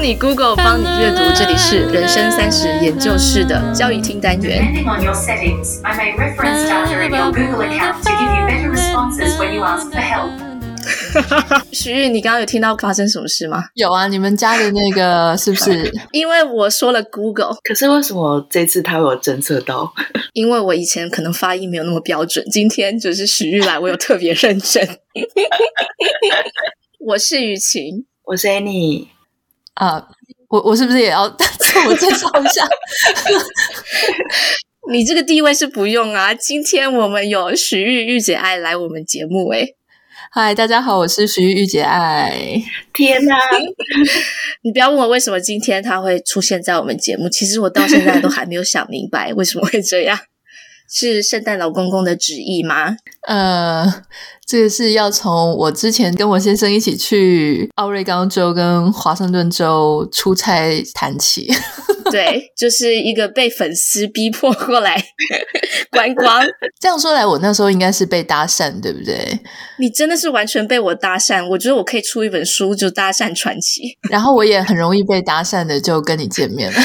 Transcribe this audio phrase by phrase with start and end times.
[0.00, 4.64] 帮你 Google，帮你阅读，这里是人生三十研究室的教育厅单元。
[11.70, 13.64] 徐玉，你刚刚有听到发生什么事吗？
[13.74, 15.92] 有啊，你们家的那个是不是？
[16.12, 19.92] 因为我说了 Google，可是为什么这次他有侦测到？
[20.32, 24.88] 因为我以前可能发音没有那么标准，今天就是徐玉来，我有特别认真。
[27.06, 29.08] 我是雨晴，我是 Annie
[29.80, 30.06] 啊，
[30.50, 31.26] 我我是不是也要
[31.58, 32.68] 自我介绍一下？
[34.92, 36.34] 你这个地位是不用啊。
[36.34, 39.74] 今天我们有徐玉玉姐爱来我们节目，诶
[40.32, 42.60] 嗨，大家好，我是徐玉玉姐爱。
[42.92, 43.34] 天哪，
[44.62, 50.18] 你不要问我为什么今天她会出现在我们节目，其实我到现在都还没有想明白为什么会这样。
[50.90, 52.96] 是圣诞老公公的旨意吗？
[53.28, 53.86] 呃，
[54.46, 61.48] 这个是要从我之前跟我先生一起去奥瑞冈州跟华盛顿州出差谈起。
[62.10, 65.00] 对，就是一个被粉丝逼迫过来
[65.92, 66.44] 观光。
[66.80, 69.38] 这样说来，我那时候应该是被搭讪，对不对？
[69.78, 71.46] 你真的是完全被我搭讪。
[71.50, 73.82] 我觉得我可以出一本书，就《搭讪传奇》。
[74.10, 76.80] 然后我也很容易被搭讪的，就跟你见面了。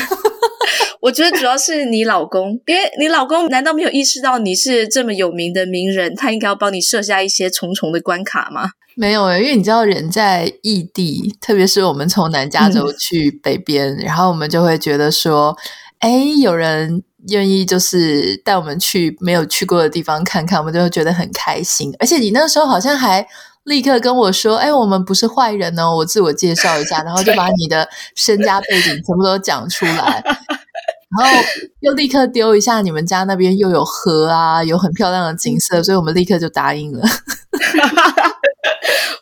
[1.06, 8.72] 我觉得主要是你老公，因为你老公难道没有意识到你是这么有名的名人，他应该要帮你设下一些重重的关卡吗？
[8.96, 15.56] 没有诶，因为你知道人在异地，特别是我们从南加州去北边，嗯、然后我们就会觉得说，
[16.00, 16.10] 哎，
[16.42, 21.94] 有人愿意就是带我们去没有去过的地方看看，我们就会觉得很开心。
[22.00, 23.24] 而且你那时候好像还
[23.66, 30.24] 立刻跟我说，哎，我们不是坏人哦，我自我介绍一下，然后就把你的身家背景全部都讲出来。
[31.18, 31.38] 然后
[31.82, 37.02] 又立刻丢一下，你们家那边又有河啊，有很漂亮的景色，所以我们立刻就答应了。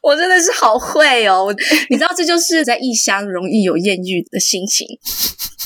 [0.02, 1.53] 我真的是好会哦！
[1.90, 4.88] 你知道，这就是在异乡容易有艳遇的心情。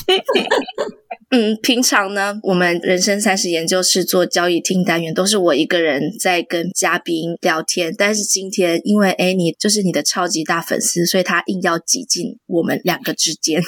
[1.30, 7.94] 嗯，平常呢，我们人生三十研究室做交易厅单元，都是我一个人在跟嘉宾聊天。
[7.96, 13.62] 但是今天，因为艾妮就是你的超级大粉丝，所以他硬要挤进我们两个之间。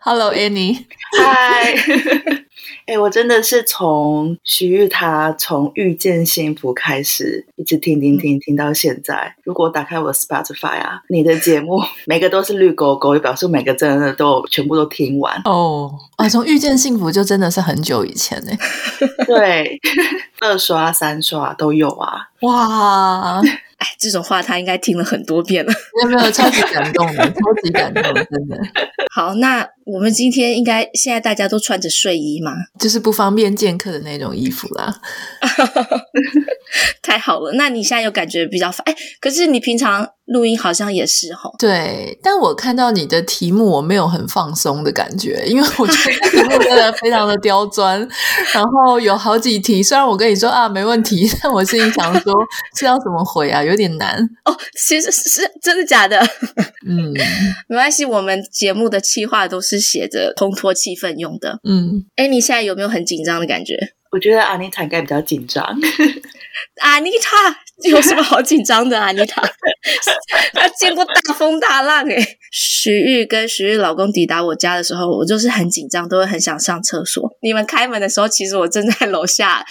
[0.00, 0.84] Hello Annie，
[1.18, 1.74] 嗨！
[2.86, 9.34] 哎，我真的是从徐玉他从遇见幸福开始，一直听听听听到现在。
[9.44, 15.92] 如果打开我的 Spotify 啊，你的节目每个都是绿勾勾，也表示每个真的都全部都听完哦。
[16.16, 18.50] 啊，从遇见幸福就真的是很久以前呢。
[19.26, 19.78] 对，
[20.40, 22.28] 二刷三刷都有啊。
[22.40, 23.40] 哇！
[23.80, 25.72] 哎，这种话他应该听了很多遍了。
[26.04, 28.56] 没有没有，超级感动的，超级感动，真的。
[29.12, 32.52] 好，那我们今天应该现在大家都穿着睡衣吗？
[32.78, 35.00] 就是不方便见客的那种衣服啦。
[37.02, 41.52] 太好了，那你现在有感觉比较哎，可是你平常录音好像也是吼。
[41.58, 47.98] 对，但我看到你的题目，我没有很放松的感觉，因为我觉得题目真的非常的刁钻，
[48.54, 52.32] 然后有好几题，虽然我跟你说啊没问题，但我心里想说
[52.78, 54.56] 是要怎么回啊，有点难哦。
[54.76, 56.18] 其实是真的假的？
[56.86, 57.12] 嗯，
[57.68, 61.58] 没关系，我们节目的企划都是写着烘托气氛用的。
[61.64, 63.74] 嗯，哎，你现在有没有很紧张的感觉？
[64.12, 65.64] 我觉得阿妮塔应该比较紧张。
[66.80, 67.56] 阿妮塔
[67.88, 68.98] 有什么好紧张的？
[68.98, 69.42] 阿妮塔，
[70.54, 72.38] 她见过大风大浪诶。
[72.52, 77.28] 徐玉跟徐玉老公抵达我家的时候，我就是很紧张，都会很想上厕所。
[77.42, 79.64] 你们开门的时候，其实我正在楼下。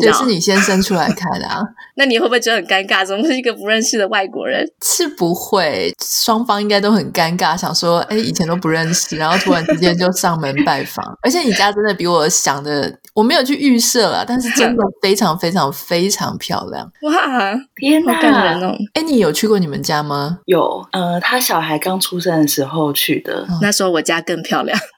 [0.00, 1.60] 这是你先生出来开的啊？
[1.96, 3.04] 那你会不会觉得很尴尬？
[3.04, 4.66] 怎么是一个不认识的外国人？
[4.82, 11.04] 是不会，双方应该都很尴尬，想说，哎，以前都不认识，然后突然之间就上门拜访。
[11.22, 16.90] 而且你家真的比我想的，我没有去预设了，但是真的非常非常非常漂亮。
[17.02, 18.74] 哇，天哪，好感人哦！
[18.94, 20.38] 哎，你有去过你们家吗？
[20.46, 24.78] 有，呃，他小孩刚出生的时候去的，那时候我家更漂亮。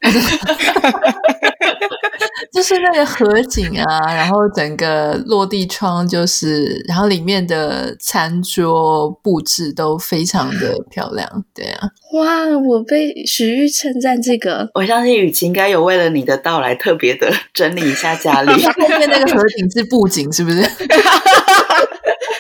[2.53, 11.89] 就是那个河景啊，然后整个落地窗，就是，然后里面的餐桌布置都非常的 漂亮，对啊。
[12.15, 18.51] 哇，我被徐玉称赞这个，我相信雨晴应该有为了你的到来特别的 整理一下家里。
[18.51, 20.61] 后面那个河景是布景，是不是？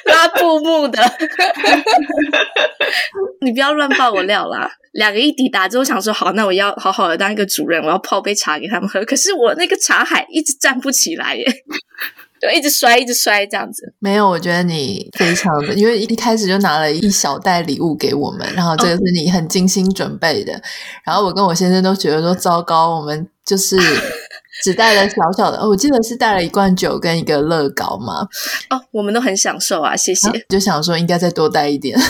[0.06, 0.98] 拉布幕的。
[3.40, 4.70] 你不要乱爆我料啦！
[4.92, 9.04] 两个一抵达之后，想说好，那我要好好的当一个主人，我要泡杯茶给他们喝。
[9.04, 11.44] 可是我那个茶海一直站不起来耶，
[12.40, 13.92] 就一直摔，一直摔这样子。
[13.98, 20.52] 没有，我觉得你非常的，因为一开始就拿了一小袋礼物给我们，然后这个是你很精心准备的。
[21.04, 23.76] 然后我跟我先生都觉得说糟糕，我们就是
[24.64, 28.22] 只带了小小的，哦，我记得是带了一罐酒跟一个乐高嘛。
[28.70, 30.28] 哦，我们都很享受啊，谢谢。
[30.28, 31.98] 啊、就想说应该再多带一点。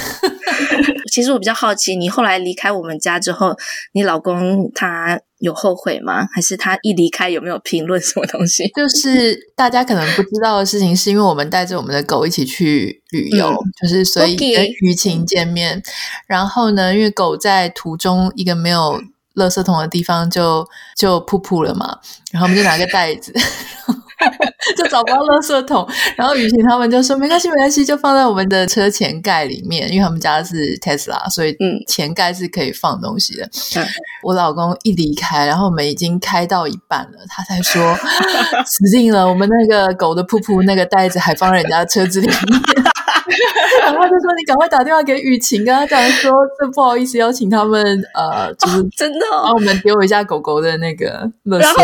[1.15, 3.55] 其实我比较好奇，你后来离开我们家之后，
[3.93, 6.27] 你老公他有后悔吗？
[6.35, 8.67] 还是他一离开有没有评论什么东西？
[8.75, 15.81] 就是大家可能不知道的事情，是因为我们带着我们的狗一起去旅游，嗯、就是所以跟雨晴见面。
[16.27, 19.01] 然后呢，因为狗在途中一个没有
[19.37, 20.67] 垃圾桶的地方就
[20.97, 22.01] 就噗噗了嘛，
[22.33, 23.33] 然后我们就拿个袋子。
[24.77, 33.45] 就找不到垃圾桶，然后雨晴他们就说没关系，没关系，就放在我们的车前盖里面，因为他们家是 Tesla，所以嗯，前盖是可以放东西的。
[33.77, 33.87] 嗯、
[34.23, 37.95] 我老公一离开，然后我们已经开到一半了，他才说
[38.67, 42.37] 死定了，我们那个狗的噗噗那个袋子还放在人家车子里面，
[43.83, 47.83] 然后就说你赶快打电话给雨晴，跟他讲说这不好意思邀请他们，
[48.15, 51.61] 呃，就是、哦、真的、哦，帮我们丢一下狗狗的那个垃圾。
[51.61, 51.83] 然后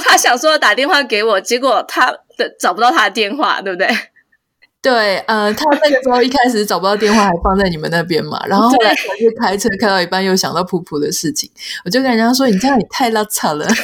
[0.00, 3.88] 他想说打电话给我，结果他的找不到他的电话，对不对？
[4.82, 8.42] 对，呃，他那个时候一开始找不到电话，还放在你们那边嘛。
[8.46, 11.50] 然后后来我就开车开到一半，又想到噗噗的事情，
[11.84, 13.66] 我就跟人家说：“你这样也太拉扯了。”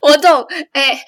[0.00, 0.98] 我懂，哎。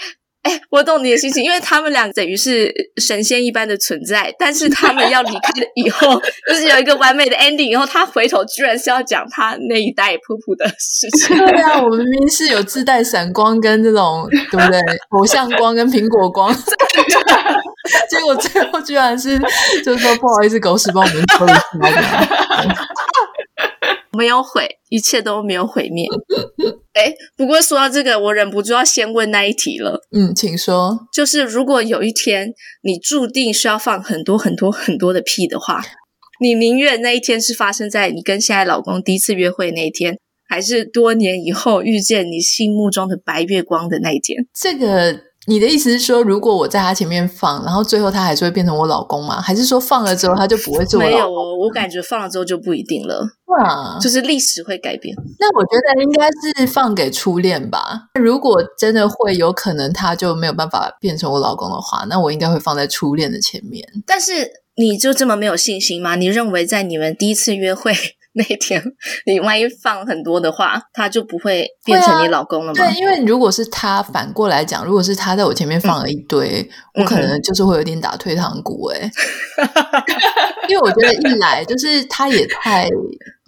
[0.46, 7.69] 哎，我懂你的心情，因为他们俩等于是神仙一般的存在，但是他们要离开了以后，就是有一个完美的 ending。
[7.69, 11.37] 以后他回头居然是要讲他那一代噗噗的事情。
[11.37, 14.81] 对啊，我们明明是有自带闪光跟这种，对不对？
[15.10, 16.54] 偶像光跟苹果光，
[18.08, 19.37] 结果最后居然是
[19.84, 21.60] 就是说不好意思，狗屎帮我们抽了。
[24.16, 26.06] 没有毁，一切都没有毁灭。
[26.96, 30.00] 哎，不过说到这个，我忍不住要先问那一题了。
[30.12, 30.98] 嗯，请说。
[31.12, 35.82] 就是如果有一天你注定需要放很多很多很多的屁的话，
[36.40, 44.46] 你宁愿那一天是发生在你跟现在老公第一次约会那一天，还是多年以后遇见你心目中的白月光的那一天？
[44.58, 45.20] 这个。
[45.46, 49.40] 你的意思是说，如果我在他前面放，然后最后他还是会变成我老公吗？
[49.40, 50.98] 还是说放了之后他就不会做？
[50.98, 53.25] 没有哦，我感觉放了之后就不一定了。
[53.46, 55.14] 哇，就是历史会改变。
[55.38, 58.08] 那我觉得应该是放给初恋吧。
[58.20, 63.87] 如果真的会有可能他就没有办法变成我老公的话，那我应该会放在初恋的前面。
[64.04, 66.16] 但是你就这么没有信心吗？
[66.16, 67.93] 你认为在你们第一次约会？
[68.37, 68.83] 那天
[69.25, 72.75] 你万一放很多的话，他就不会变成你老公了吗？
[72.75, 76.61] 对，因为如果是他反过来讲，如果是他在我前面放了一堆，
[76.94, 79.11] 嗯、我可能就是会有点打退堂鼓哎。
[80.69, 82.88] 因为我觉得一来就是他也太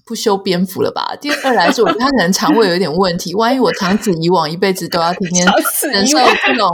[0.06, 3.34] 不修边幅了吧，第二来是我觉得他可能肠胃有点问题。
[3.34, 5.46] 万一我长此以往一辈子都要天天
[5.92, 6.66] 忍受这种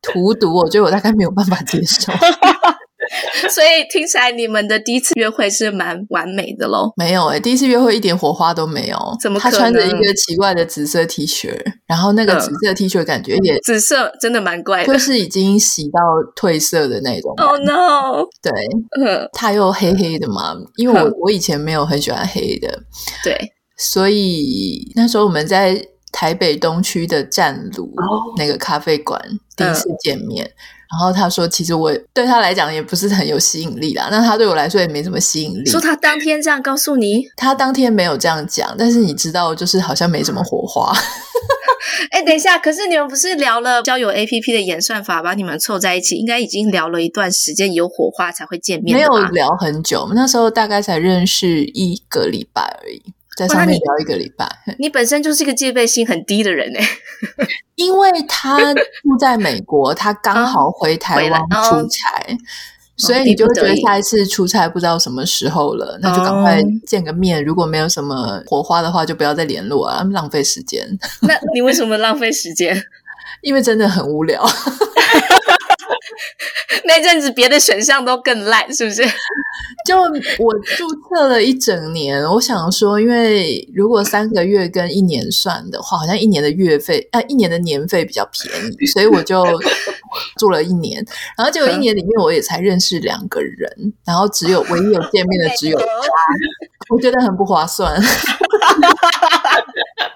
[0.00, 2.10] 荼毒，我觉得我大概没有办法接受。
[3.50, 6.92] 所以听起来你们的第一次约会是蛮完美的喽？
[6.96, 8.98] 没有哎、欸、第一次约会一点火花都没有。
[9.20, 9.52] 怎么可能？
[9.52, 11.54] 他穿着一个奇怪的紫色 T 恤，
[11.86, 16.00] 然后那个紫色 T 恤感觉也紫色真的蛮怪的，就是已经洗到
[16.36, 17.34] 褪色的那种。
[17.38, 18.26] Oh no！
[18.42, 18.52] 对，
[19.00, 22.82] 嗯，他又黑黑的嘛，因为我我以前没有很喜欢黑的，
[23.22, 23.36] 对，
[23.76, 25.80] 所以那时候我们在
[26.12, 27.92] 台北东区的湛卢
[28.36, 29.20] 那个咖啡馆
[29.56, 30.44] 第一次见面。
[30.44, 30.52] 嗯
[30.90, 40.92] 然后他说：“其实我对他来讲也不是很有吸引力啦，那他对我来说也没什么吸引力。”说他当天这样告诉你，他当天没有这样讲，但是你知道，就是好像没什么火花。
[42.10, 48.96] 哎，等一下，可是你们不是聊了交友 APP 的演算法把你们凑在一起，应该已经聊了一段时间，有火花才会见面。
[48.96, 53.02] 没有聊很久，那时候大概才认识一个礼拜而已。
[53.38, 54.48] 在上面聊一个礼拜，
[54.80, 56.80] 你，本身就是一个戒备心很低的人呢，
[57.76, 61.40] 因为他住在美国，他刚好回台湾
[61.70, 62.36] 出差，哦、
[62.96, 67.44] 所以你就会觉得下一次出差不知道什么时候了，哦、那就赶快见个面。
[67.44, 70.84] 如果没有什么火花的话，就不要再联络啊，浪费时间。
[71.20, 72.76] 那你为什么浪费时间？
[73.42, 74.44] 因为真的很无聊。
[76.84, 79.02] 那阵子别的选项都更烂，是不是？
[79.86, 89.44] 就我注册了一整年，我想说，因为如果三个月跟一年算的话，好像一年的月费啊，一年的年费比较便宜，所以我就
[90.36, 91.04] 做了一年。
[91.36, 95.86] 然后结果一年里面，我也才认识两个人，然后只有唯一有见面的只有他，
[96.90, 97.98] 我觉得很不划算。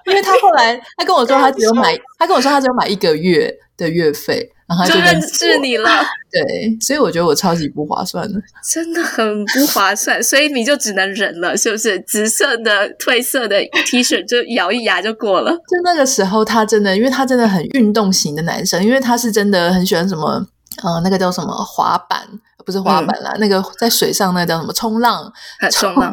[0.07, 4.52] 因为他后来他跟我说，他只有买，他跟我说他只有买一个月的月费。
[4.73, 5.91] 然后他就认识你了，
[6.33, 8.41] 对，所以我觉得我超级不划算的，
[8.73, 12.00] 真的很不划算，所以你就只能忍了，是不是？
[12.00, 15.52] 紫色的褪色的 T 恤就咬一牙就过了。
[15.69, 20.43] 就那个时候，他真的，因为他真的很运动型的男生，因为他是真的很喜欢什么，
[20.83, 22.21] 呃，那个叫什么滑板，
[22.64, 25.31] 不是滑板啦，嗯、那个在水上那个叫什么冲浪，
[25.71, 26.11] 冲浪。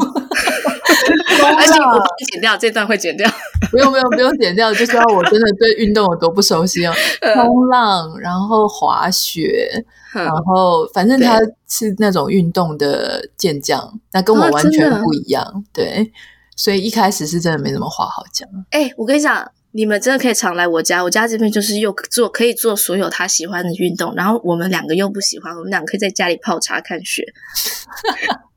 [1.58, 3.30] 而且我会剪掉这段，会剪掉。
[3.72, 6.94] 不用不用不用剪掉，就知道我真的对运动有多不熟悉哦。
[7.34, 9.70] 冲浪，然后滑雪，
[10.14, 15.64] 然后反正他是那种运动的健将，那跟我完全不一样。
[15.74, 16.12] 对，
[16.56, 18.48] 所以一开始是真的没什么话好讲。
[18.72, 19.50] 哎，我跟你讲。
[19.72, 27.24] 你们真的可以常来我家，我家这边就是又做可以做所有他喜欢的运动，然后我们两个又不喜欢，我们两个可以在家里泡茶看雪。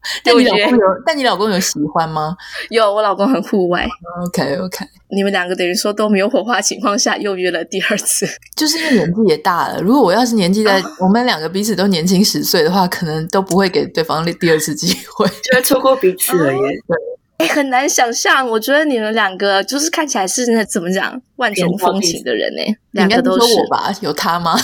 [0.24, 0.86] 但你老公有？
[1.06, 2.36] 但你老公有喜欢吗？
[2.70, 3.86] 有，我老公很户外。
[4.26, 9.80] OK OK，你们两个等于说都没有火花情况下又约了第二次，就是因为年纪也大了。
[9.80, 16.60] 如果我要是年纪在、哦、我们两个彼此都年轻十岁的话，可能都不会给对方第二次机会，就会错过彼此了耶。
[16.60, 16.96] 对。
[17.38, 22.62] 欸、很难想象，我觉得你们两个就是看起来是那怎么讲万种风情的人呢？
[22.92, 23.92] 两个都是我吧？
[24.00, 24.56] 有他吗？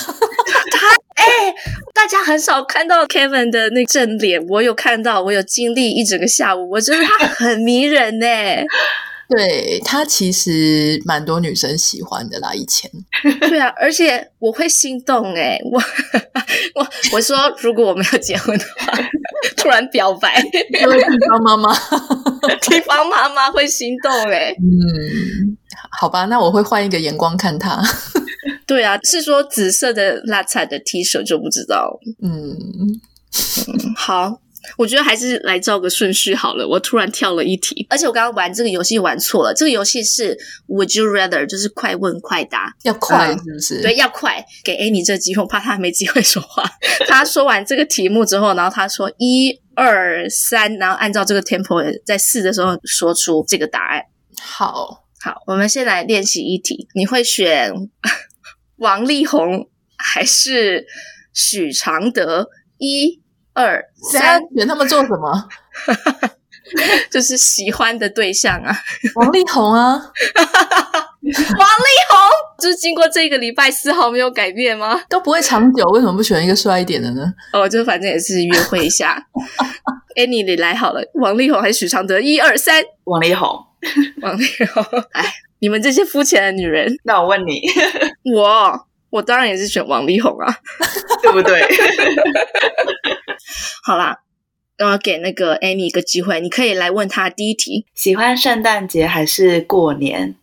[0.71, 1.55] 他哎、欸，
[1.93, 8.27] 大家很少看到 Kevin 的那正脸，我有看到，我有经历一整个下午，我觉得他很迷人呢。
[9.31, 12.91] 对，他其实蛮多女生喜欢的啦，以前。
[13.41, 15.79] 对啊，而且我会心动哎，我
[16.75, 18.99] 我我说如果我们要结婚的话，
[19.55, 20.43] 突然表白，
[20.81, 21.75] 因为地方妈妈，
[22.71, 24.55] 地方妈妈会心动哎。
[24.59, 25.58] 嗯，
[25.91, 27.83] 好吧，那我会换一个眼光看他。
[28.67, 31.99] 对啊，是说紫色的拉彩的 T 恤就不知道。
[32.23, 32.57] 嗯，
[33.69, 34.41] 嗯好。
[34.77, 36.67] 我觉得还是来照个顺序好了。
[36.67, 39.55] 我突然跳了一题，而且我刚刚玩这个游戏玩错了。
[39.55, 43.81] 这个游戏是 Would you rather，就是快问快答，要快是不是？
[43.81, 44.45] 对，要快。
[44.65, 46.65] 给 Annie 这个机会，我怕他没机会说话。
[47.09, 54.03] 他说完这个题目之后，然后他说一二三，然后按照这个 tempo 在四的时候说出这个答案。
[54.39, 56.89] 好，好，我们先来练习一题。
[56.95, 57.71] 你会选
[58.77, 59.69] 王力宏
[59.99, 60.87] 还是
[61.35, 62.49] 许常德？
[62.79, 63.21] 一。
[63.53, 65.49] 二三，选他们做什么？
[67.11, 68.75] 就是喜欢的对象啊，
[69.17, 70.13] 王力宏啊，王
[71.33, 72.19] 力宏，
[72.63, 75.01] 就是经过这个礼拜丝毫没有改变吗？
[75.09, 77.33] 都不会长久，为什么不选一个帅一点的呢？
[77.53, 79.23] 哦，就反正也是约会一下。
[80.17, 82.19] 哎，你你来好了，王力宏还是许常德？
[82.21, 83.49] 一二三，王力宏，
[84.23, 84.85] 王力宏。
[85.13, 85.25] 哎，
[85.61, 87.61] 你们这些肤浅的女人，那我问你，
[88.35, 90.59] 我我当然也是选王力宏啊，
[91.23, 91.63] 对不对？
[93.85, 94.19] 好啦，
[94.79, 100.35] 我要给那个 Annie 一个机会，你可以来问他第一题：喜欢圣诞节还是过年？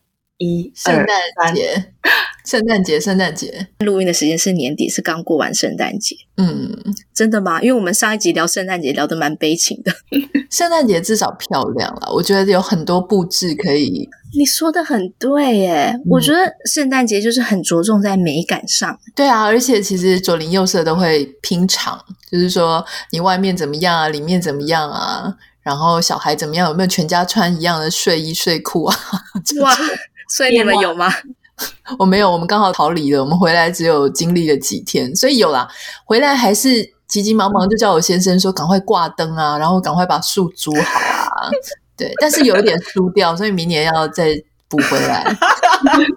[0.45, 1.85] 一、圣诞节，
[2.45, 3.67] 圣诞节，圣诞节。
[3.79, 6.15] 录音的时间是年底，是刚过完圣诞节。
[6.37, 6.71] 嗯，
[7.13, 7.61] 真的吗？
[7.61, 9.91] 因为我们上一集聊圣诞节聊得蛮悲情的。
[10.51, 14.07] 圣诞节至少漂亮了，我觉得有很多布置可以。
[14.37, 18.99] 你说的很对耶，嗯、我觉得圣诞节就是很着重在美感上。
[19.15, 21.97] 对啊，而且其实左邻右舍都会拼场，
[22.29, 25.33] 就是说你外面怎么样啊，里面怎么样啊，
[25.63, 28.95] 然后小孩怎么样，有没有全家穿一样的睡衣睡裤啊？
[29.61, 29.73] 哇！
[30.29, 31.11] 所以你们有吗？
[31.97, 33.23] 我没有，我们刚好逃离了。
[33.23, 35.67] 我们回来只有经历了几天，所以有啦。
[36.03, 41.49] 回来还是急急忙忙就叫我先生说赶快挂灯啊，然后赶快把树租好啊。
[41.95, 44.35] 对，但是有一点输掉，所以明年要再
[44.67, 45.23] 补回来。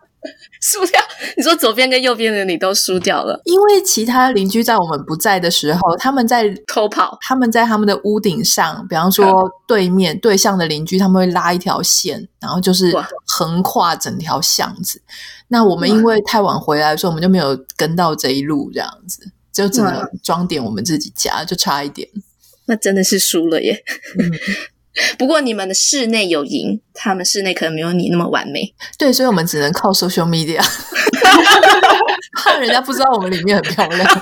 [0.69, 1.01] 输掉？
[1.37, 3.41] 你说左边跟右边的你都输掉了？
[3.45, 12.95] 因为其他邻居在我们不在的时候，他们在偷跑，他们在他们的屋顶上，比方说对面、嗯、对向的邻居，他们会拉一条线，然后就是
[13.27, 15.01] 横跨整条巷子。
[15.49, 22.07] 那我们因为太晚回来，所以我们就没有跟到这一路，这样子就只能装点我们自己家，就差一点。
[22.67, 23.83] 那真的是输了耶。
[24.19, 24.31] 嗯
[25.19, 28.75] 不过你们的室内有赢，他们室内可能没有你那么完美。
[28.97, 30.61] 对，所以我们只能靠 social media，
[32.35, 34.09] 怕人家不知道我们里面很漂亮。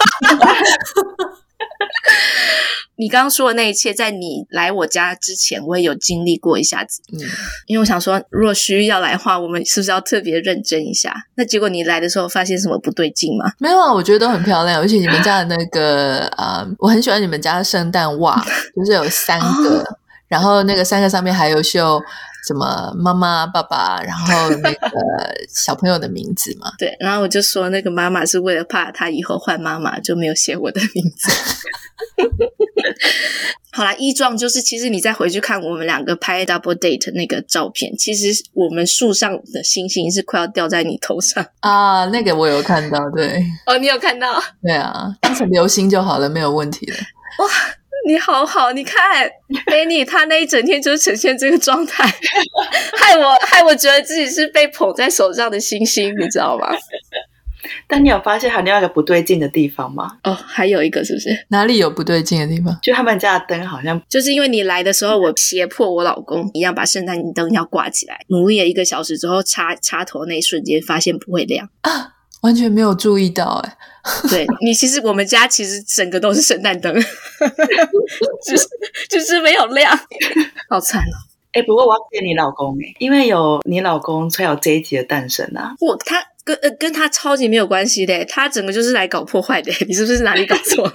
[2.99, 7.03] 你刚刚说的那一切，在你来我家之前，我也有经历过一下子。
[7.13, 7.21] 嗯，
[7.67, 11.15] 因为我想说，如果徐要来的话，我们是不是要特别认真一下？
[11.37, 13.53] 那结果你来的时候，发现什么不对劲吗？
[13.59, 18.43] 没有啊，我觉得都很漂亮，而且你们家的那个啊、呃，我很喜欢你们家的圣诞袜，
[18.75, 19.81] 就是有三个。
[19.81, 22.01] 哦然后那个三个上面还有绣
[22.47, 24.91] 什么妈妈、爸爸，然后那个
[25.49, 26.73] 小朋友的名字嘛。
[26.79, 31.33] 对，然后我就说那个妈妈是为了怕他以后换妈妈，就没有写我的名字。
[33.73, 42.07] 好啦，异状就是，其实你再回去看我们两个拍 double date 那个照片，其实我们树上的星星是快要掉在你头上啊。
[42.07, 43.45] 那个我有看到，对。
[43.67, 44.43] 哦，你有看到？
[44.63, 46.95] 对啊，当成流星就好了，没有问题的。
[46.95, 47.47] 哇！
[48.07, 49.29] 你好好，你看，
[49.67, 52.05] Annie 他那一整天就是呈现这个状态，
[52.97, 56.69] 害我害我觉得自己是被捧在手上的星星，你知道吗？
[57.89, 60.19] 但你有发现还有另外一个不对劲的地方吗？
[60.23, 61.31] 哦，还有一个是不是？
[61.49, 62.79] 哪里有不对劲的地方？
[62.81, 73.77] 就他们家的灯好像就是因为你来的时候，我胁迫我老公一样把圣诞灯要挂起来，努力了一个小时之后插插头那一瞬间发现不会亮啊，完全没有注意到哎。
[74.31, 76.95] 对你，其实我们家其实整个都是圣诞灯，
[78.47, 78.69] 就是
[79.11, 79.99] 就是没有亮，
[80.71, 81.15] 好惨哦。
[81.53, 85.75] 哎，不过我要谢你老公哎，因为有你老公才有这一集的诞生啊。
[85.81, 89.73] 我他跟呃跟他超级没有关系的，他整个就是来搞破坏的。
[89.89, 90.93] 你是不是哪里搞错了？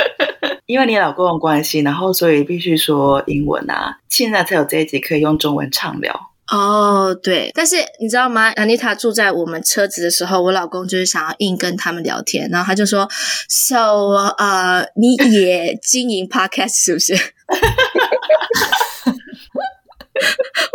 [0.64, 6.29] 因为你老公的关系，然后所以必须说英文啊，现在才有这一集可以用中文畅聊。
[6.50, 13.08] 哦，对，但是你知道吗？Anita 住在我们车子的时候，我老公就是想要硬跟他们聊天，然后他就说
[13.48, 17.14] ：“So，呃，你也经营 Podcast 是不是？”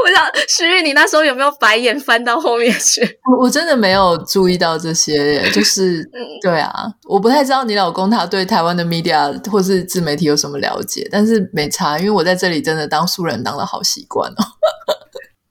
[0.04, 3.02] 我想，徐玉，你那时候有没有白眼翻到后面去？
[3.30, 6.04] 我我真的没有注意到这些， 就是
[6.42, 14.36] 对啊，我不太知道你老公他对台湾的 media 或是自媒体有什么了解，但是没差，因为我在这里真的当素人当的好习惯哦。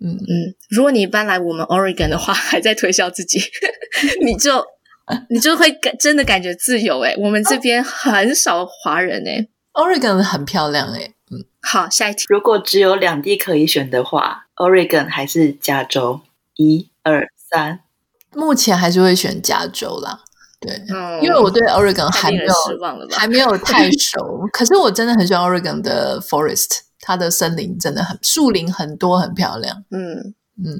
[0.04, 3.40] 嗯嗯，如果你搬来我们 Oregon 的话， 还在推销自己，
[4.24, 4.62] 你就
[5.30, 7.14] 你就会感真的感觉自由诶。
[7.18, 9.48] 我们这边很少华人诶。
[9.72, 11.14] Oregon 很漂亮诶。
[11.30, 12.24] 嗯，好，下一题。
[12.28, 16.20] 如果只有两地可以选的话，Oregon 还是加州？
[16.56, 17.80] 一二三，
[18.34, 20.20] 目前还是会选加州啦。
[20.60, 24.46] 对，嗯，因为我对 Oregon 还没有失望了吧，还没有太熟。
[24.52, 26.80] 可是我真的很喜欢 Oregon 的 Forest。
[27.06, 29.84] 它的森林真的很，树林很多，很漂亮。
[29.90, 30.78] 嗯嗯，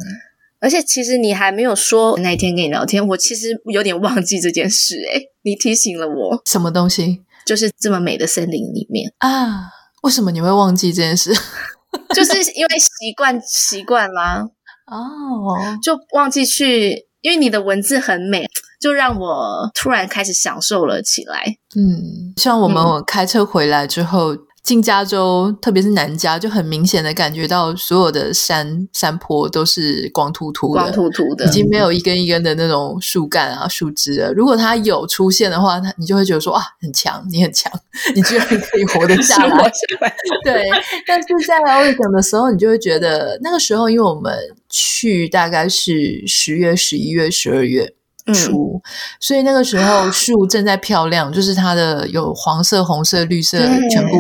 [0.59, 4.95] 而且其实你还没有说那一天跟你聊天，我其实有点忘记这件事。
[5.13, 7.23] 诶，你提醒了我，什么东西？
[7.45, 9.69] 就是这么美的森林里面啊？
[10.03, 11.31] 为什么你会忘记这件事？
[12.15, 14.49] 就是因为习惯习惯啦。
[14.87, 18.47] 哦，就忘记去，因为你的文字很美，
[18.81, 21.59] 就让我突然开始享受了起来。
[21.77, 24.35] 嗯，像我们开车回来之后。
[24.35, 34.33] 嗯进加州，特别是南加，就很明显的感觉到所有的山山坡都是光秃秃的，光秃秃的，已经没有一根一根的那种树干啊、树枝了。
[34.33, 37.71] 如果它有出现的话，它你就会觉得说啊，很强，你很强，
[38.15, 39.71] 你居然可以活得下来。
[40.43, 40.65] 对，
[41.07, 44.35] 但是在 Oregon 的时候，你就会觉得那个时候，因为我们
[44.71, 47.93] 去大概是十月、十一月、十二月。
[48.33, 48.89] 树、嗯，
[49.21, 53.59] 所以那个时候树正在漂亮，就是它的有黄色、红色、绿色，
[53.91, 54.17] 全部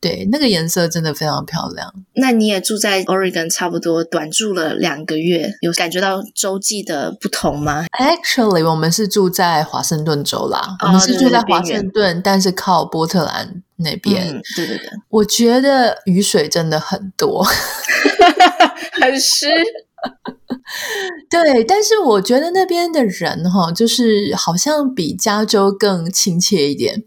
[0.00, 1.92] 对那个颜色真的非常漂亮。
[2.14, 14.28] 那你也住在 Oregon，差不多短住了两个月，有感觉到州际的不同吗？Actually，我们是住在华盛顿州啦，哦、我们是住在华盛顿，但是靠波特兰那边。
[14.28, 17.42] 嗯、对对对，我觉得雨水真的很多，
[19.02, 19.48] 很湿。
[21.30, 27.04] 对，但是我觉得那边的人哈，就是好像比加州更亲切一点。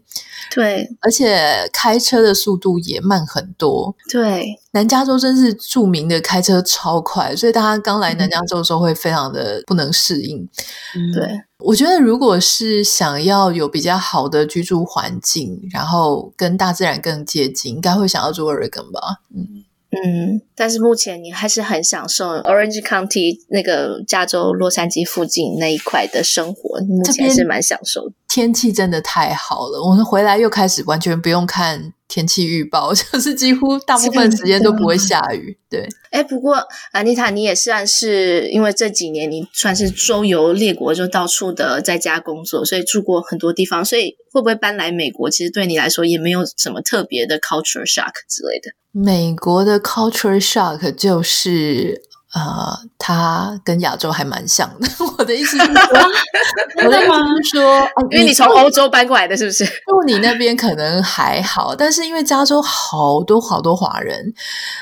[0.54, 3.94] 对，而且开车的速度也慢很多。
[4.10, 10.48] 对，南加州真是著名的开车超快，所以大家刚来南加州的时候会非常的不能适应。
[10.94, 19.20] 嗯、对，我觉得如果是想要有比较好的居住环境，然后跟大自然更接近，应该会想要住 Oregon 吧。
[19.34, 19.64] 嗯。
[20.04, 28.14] 嗯，但是目前你还是很享受 Orange County 那个加州洛杉矶附近那一块的生活，目前是蛮享受的。
[28.28, 35.56] 天气真的太好了，我们回来又开始完全不用看天气预报， 就是几乎大部分时间都不会下雨。
[35.70, 36.56] 对，哎，不过
[36.94, 45.28] Anita，你也算是因为这几年你算是周游列国，就到处的在家工作，所以住过很多地方，所以会不会搬来美国？
[45.28, 48.72] 其实对你来说也没有什么特别的 culture shock 之类的。
[48.90, 52.07] 美国的 culture shock 就是。
[52.34, 54.86] 呃，它跟亚洲还蛮像的。
[55.18, 55.72] 我的意思是说，
[56.84, 57.08] 我的意思
[57.42, 59.64] 是说，因为你从欧洲搬过来的，是不是？
[59.64, 59.72] 就
[60.06, 64.34] 你那边可能还好，但是因为加州好多好多华人，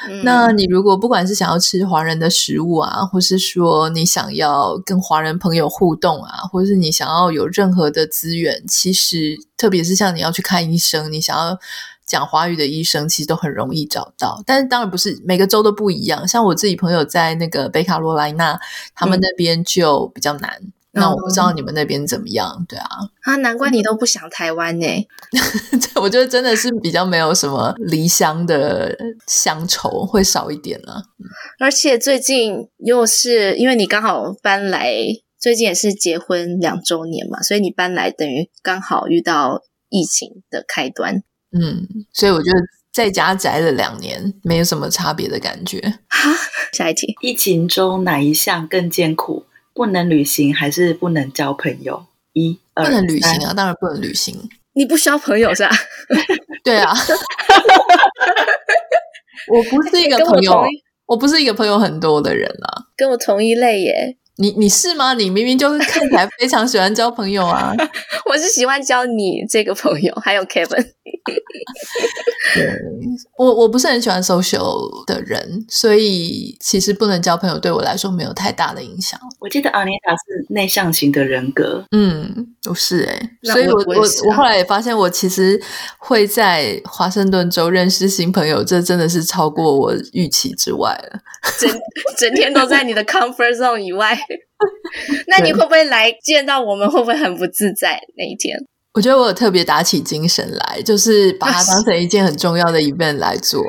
[0.08, 11.56] 嗯，那你如果不管是想要吃华人的食物啊，或是说你想要跟华人朋友互动啊，或是你想要有任何的资源，其实特别是像你要去看医生，你想要。
[12.06, 16.26] 讲华语的医生其实都很容易找到，但是当然不是每个州都不一样。
[16.26, 18.58] 像我自己朋友在那个北卡罗来纳，
[18.94, 20.50] 他们那边就比较难。
[20.92, 22.64] 嗯、那我不知道你们那边怎么样？
[22.66, 22.88] 对啊，
[23.22, 24.86] 啊，难怪你都不想台湾呢。
[26.00, 31.02] 我觉得真的是比较没有什么离乡的乡愁，会少一点了、啊。
[31.58, 34.94] 而且最近又是因为你刚好搬来，
[35.38, 41.22] 最近也是结婚两周年嘛，所以你搬来等于刚好遇到疫情的开端。
[41.60, 42.58] 嗯，所以我觉得
[42.92, 45.80] 在家宅了两年，没有什么差别的感觉。
[46.08, 46.30] 哈，
[46.72, 49.46] 下一题，疫情中哪一项更艰苦？
[49.74, 52.06] 不能旅行还是不能交朋友？
[52.32, 54.48] 一二不能旅行啊，三当然不能旅行。
[54.74, 55.70] 你不需要朋友是吧？
[56.62, 56.94] 对啊，
[59.48, 60.64] 我不是一个朋友
[61.06, 62.86] 我不是一个朋友很多的人啊。
[62.96, 64.16] 跟我同一类耶。
[64.38, 65.14] 你你是吗？
[65.14, 67.72] 你明明就是看起来非常喜欢交朋友啊。
[68.30, 70.86] 我是喜欢交你这个朋友，还有 Kevin。
[72.54, 72.64] 对，
[73.36, 79.18] 我我不是很喜欢 social 的人，所以其实不能交朋友对我来说没有太大的影响。
[79.40, 85.60] 我记得 Anita 是内向型的人格，嗯，不是诶、欸、所以我我我后来也发现，我其实
[85.98, 91.18] 会在华盛顿州认识新朋友，这真的是超过我预期之外了。
[91.58, 91.70] 整
[92.16, 94.16] 整天都在你的 comfort zone 以外，
[95.28, 96.88] 那你会不会来见到我们？
[96.90, 98.56] 会不会很不自在那一天？
[98.94, 103.62] 我觉得我有特别打起精神来，就是把它 当成一件很重要的 event 来做。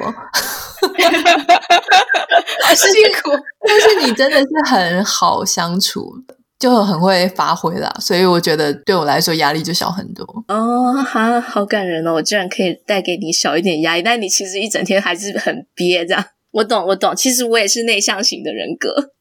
[2.63, 3.31] 好辛苦。
[3.67, 6.13] 但是你真的是很好相处，
[6.57, 10.25] 就很会发挥啦，所以我觉得对我来说压力就小很多。
[10.47, 12.13] 哦，哈，好感人哦！
[12.13, 16.23] 我居然可以带给你小一点压力，但你其实一整天还是很憋这样。
[16.51, 17.13] 我懂，我懂。
[17.15, 19.11] 其实我也是内向型的人格，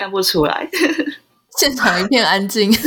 [0.00, 0.66] 看不出来。
[1.58, 2.72] 现场一片安静。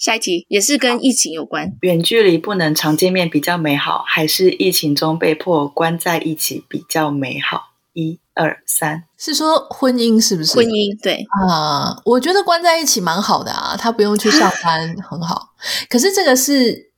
[0.00, 1.70] 下一题也是跟疫情有关。
[1.82, 7.68] 远距离不能常见面比较美好，还是疫情中被迫关在一起比较美好？
[7.92, 10.56] 一二三，是说婚姻是不是？
[10.56, 15.50] 婚姻对啊、呃，我觉得关在一起蛮好的啊，他不用去上班，很好。
[15.88, 16.90] 可是这个是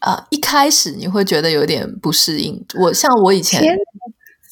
[0.00, 2.64] 啊、呃，一开始你会觉得有点不适应。
[2.78, 3.62] 我像我以前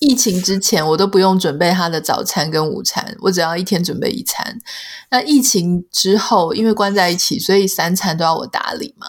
[0.04, 4.58] 疫情之前，我都不用准备他的早餐跟午餐，我只要一天准备一餐。
[5.10, 9.06] 那疫情之后，因为关在一起，所以三餐都要我打理嘛。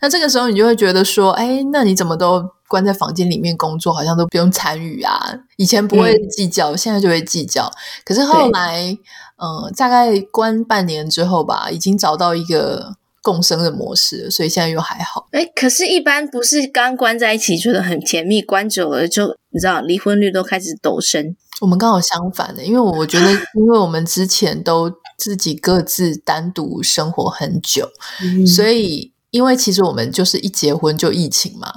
[0.00, 5.30] 那这个时候你就会觉得说，哎，那你怎么都关在房间里面工作，好像都不用参与啊？
[5.56, 7.70] 以前不会计较，嗯、现在就会计较。
[8.02, 8.96] 可是后来，
[9.36, 15.28] 嗯、呃，大概关半年之后吧，已经找到一个共生的模式，所以现在又还好。
[15.32, 21.36] 哎，可是，一般不是刚关在一起觉得很甜蜜，关久了就你知道，离婚率都开始陡升。
[21.60, 27.86] 我们刚好相反的，因为我觉得， 因为我们之前都自己各自单独生活很久，
[28.22, 31.70] 嗯、所以因为其实我们就是一结婚就疫情嘛，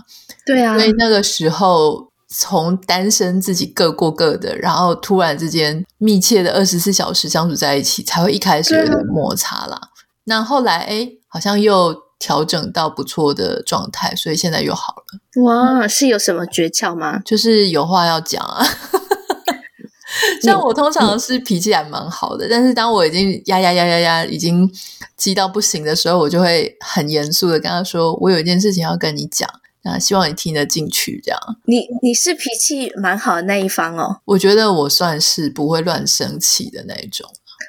[0.46, 9.78] 对啊，所以那个时候从单身自己各过各的，然后突然之间密切的二十四小时相处在一起，才会一开始有点摩擦啦。
[10.24, 15.42] 那后来哎，好像又调整到不错的状态，所以现在又好了。
[15.42, 17.20] 哇，是有什么诀窍吗？
[17.26, 18.64] 就是有话要讲啊。
[20.44, 24.72] 像我通常是脾气还蛮好的，嗯、但是当我已经压压压压压已经
[25.18, 29.50] 激到不行的时候，我就会很严肃的跟他说：“我有一件事情要跟你讲，
[29.82, 34.22] 那希望你听得进去。”这样，你你是脾气蛮好的那一方哦。
[34.26, 37.28] 我觉得我算是不会乱生气的那一种。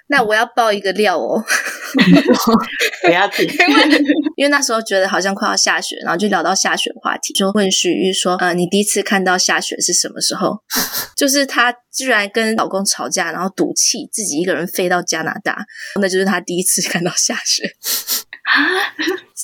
[0.08, 1.42] 那我要爆一个料哦，
[3.06, 3.82] 不要紧， 因为
[4.36, 10.58] 因为那时候觉得好像快要下雪，然后就聊到下雪话题，就问许玉说：“呃，你第一次看到下雪是什么时候？”
[11.16, 15.64] 就是她居然跟老公吵架，然后赌气自己一个人飞到加拿大，
[16.00, 17.64] 那就是她第一次看到下雪
[18.44, 18.92] 啊！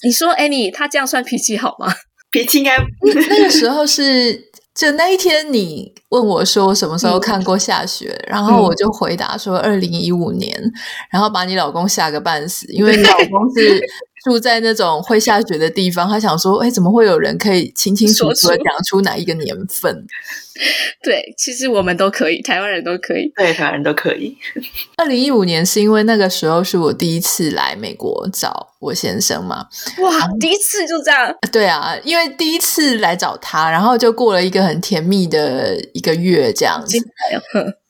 [0.04, 1.94] 你说，Annie，她这样算脾气好吗？
[2.30, 2.76] 脾气应该
[3.14, 4.49] 那个时候是。
[4.80, 10.72] 就那一天，你问我说什么时候看过下雪，嗯、然后我就回答说二零一五年，嗯、
[11.10, 13.78] 然后把你老公吓个半死，因为你老公是
[14.24, 20.06] 住在那种会下雪的地方，他想说，哎，怎么会有人可以清清楚楚的讲出哪一个年份？
[21.02, 24.36] 对，其实我们都可以，台湾人都可以，对，台湾人都可以。
[24.96, 29.66] 二零一五年是因为那个时候是我第一次来美国找我先生嘛？
[30.02, 31.34] 哇，第一次就这样？
[31.50, 36.98] 对啊，因为第一次来找他，然后就过了一个很甜蜜的一个月这样子。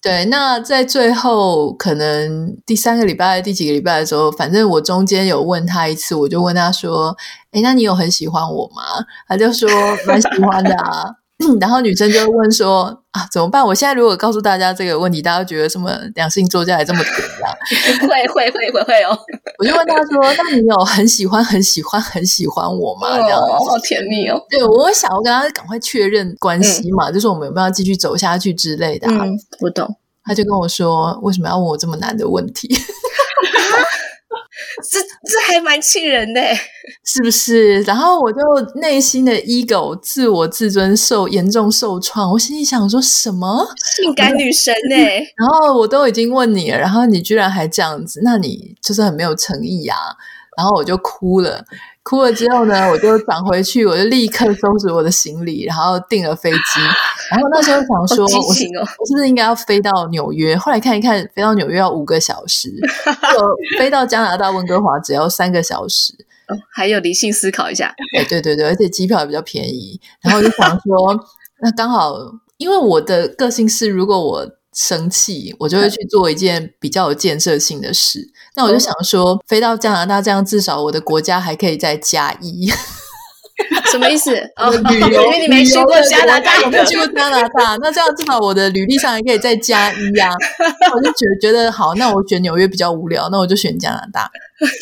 [0.03, 7.15] 对，那在最后可能第三个礼拜、第几个礼拜的时候，反正我中间有问他一次，我就问他说
[7.53, 8.83] ：“哎，那你有很喜欢我吗？”
[9.29, 9.69] 他就说
[10.09, 11.17] ：“蛮喜欢的啊。”
[11.61, 13.65] 然后女生就问说：“啊，怎么办？
[13.65, 17.49] 我现在如果告诉大家这个问题，大家觉得什么两性作家还这么甜啊？
[18.07, 19.19] ”会会会会会哦！
[19.59, 24.39] 我就问他说：“那你有很喜欢、很喜欢、很喜欢我吗？”这样哦，好甜蜜哦！
[24.51, 29.25] 对，我想我跟他赶快确认关系嘛，嗯、就是我们有没有继续走下去之类的、啊。
[29.25, 29.97] 嗯，我懂。
[30.23, 32.69] 他就跟我说：“为什么要问我这么难的问题？”
[34.91, 36.41] 这这还蛮气人的，
[37.13, 37.81] 是不是？
[37.83, 38.39] 然后我就
[38.77, 44.97] 内心的 ego 自我自尊受严重受创，我心里想说什么性感女神呢？
[45.37, 49.97] 然后我都已经问你了，然后你居然还这样子，那你就是很没有诚意啊！
[50.57, 51.65] 然后我就哭了，
[52.05, 56.81] 哭了之后呢， 我就转回去，我就立刻收拾我的行李，然后订了飞机，
[57.33, 60.57] 然后那时候想说， 好我我是不是应该要飞到纽约？
[60.57, 62.73] 后来看一看，飞到纽约要五个小时，
[63.07, 66.15] 我飞到加拿大温哥华只要三个小时。
[66.51, 70.01] 哦还有理性思考一下，对对对对，而且机票也比较便宜。
[70.23, 71.19] 然后我就想说，
[71.63, 72.15] 那刚好，
[72.59, 78.31] 因为我的个性是，如果我生气，我就会去做一件比较有建设性的事。
[78.57, 82.71] 那我就想说，飞到加拿大，这样至少我的国家还可以再加一。
[83.91, 84.35] 什么意思？
[84.57, 90.35] 哦，旅游因为你没去过加拿大，我没有去过加拿大，那这样至少我的履历上还可以再加一呀、啊。
[90.95, 94.31] 我就觉得觉得好，那我选纽约比较无聊，那我就选加拿大。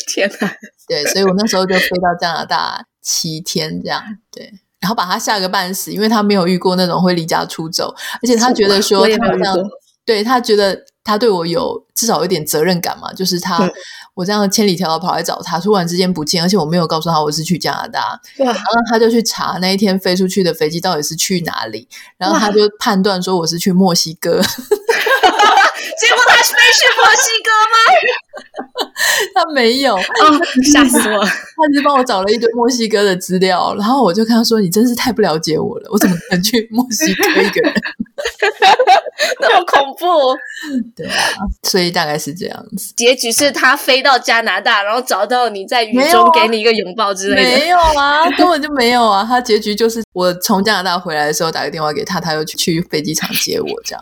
[0.07, 0.55] 天哪！
[0.89, 9.55] 对，所以我那时候就飞到加拿大七天这样，对，然后把他吓个半死，因为他没有遇过那种会离家出走，而且他觉得说他好像，
[10.03, 13.65] 对他觉得他对我有至少有点责任感嘛，就是他。
[13.65, 13.71] 嗯
[14.15, 24.43] 我这样千里迢迢跑来找他，突然之间不见，而且我没有告诉他我是去加拿大，哇然后他就去查那一天飞出去的飞机到底是去哪里，然后他就判断说我是去墨西哥，哇
[25.99, 27.77] 结果他是飞去墨西哥吗？
[29.35, 30.01] 他没有，哦，
[30.71, 31.23] 吓死我！
[31.23, 37.73] 他只是帮我找了一堆墨西哥的资料，然后我就跟他说：“你真是太不了解我了，我怎么可能去墨西哥一个人？”
[39.39, 40.05] 那么恐怖，
[40.95, 41.13] 对啊，
[41.63, 42.93] 所以大概是这样子。
[42.95, 47.49] 结局是他飞到加拿大，然后找到你在雨中给你一个拥抱之类的。
[47.57, 49.23] 没有啊，根本就没有啊。
[49.23, 54.01] 他结局就是我从加拿大回来的时候打个电话给他，他又去去飞机场接我，这样。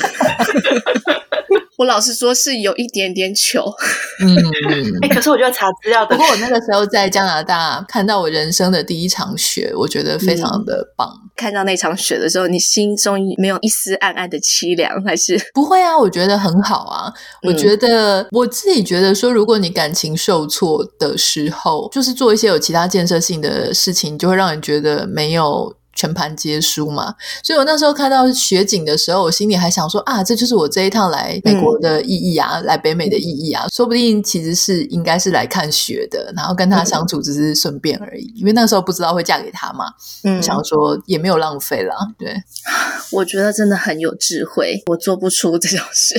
[1.78, 3.74] 我老实说，是有一点点糗。
[4.22, 4.36] 嗯，
[5.00, 11.08] 哎、欸，可是我就要查资料的，不过我那个时候在加拿大看到我人生的第一场雪，我觉得非常的棒。
[11.08, 15.96] 嗯、看到那场雪的时候，你心中没有一丝暗暗的凄凉，还是不会啊？
[15.96, 17.10] 我觉得很好啊。
[17.44, 25.74] 我觉得、嗯、我自己觉得说，如果你感情受挫的时候，就是做一些有其他建设性的事情，就会让你觉得没有。
[26.00, 39.92] 全盘皆输嘛，所以我那时候看到雪景的时候，我心里还想说啊，这就是我这一趟来美国的意义啊，嗯、来北美的意义啊，说不定其实是应该是来看雪的，然后跟他相处只是顺便而已，因为那时候不知道会嫁给他嘛，
[40.24, 42.34] 嗯，想说也没有浪费啦，对，
[43.12, 46.14] 我觉得真的很有智慧，我做不出这种事，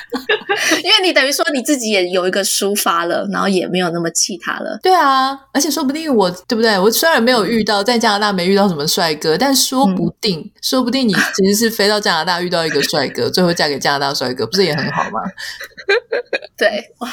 [0.82, 6.78] 因为你等于说你自己也有一个抒发了，然后也没有那么气他了，对啊，而且说不定我对不对？
[6.78, 9.09] 我虽然没有遇到在加拿大没遇到什么帅。
[9.10, 15.20] 帅哥，但说不定，嗯、说不定你其实是飞到加拿大遇到一个帅哥，最后嫁给加拿大帅哥，不是也很好吗？
[16.56, 17.08] 对，哇！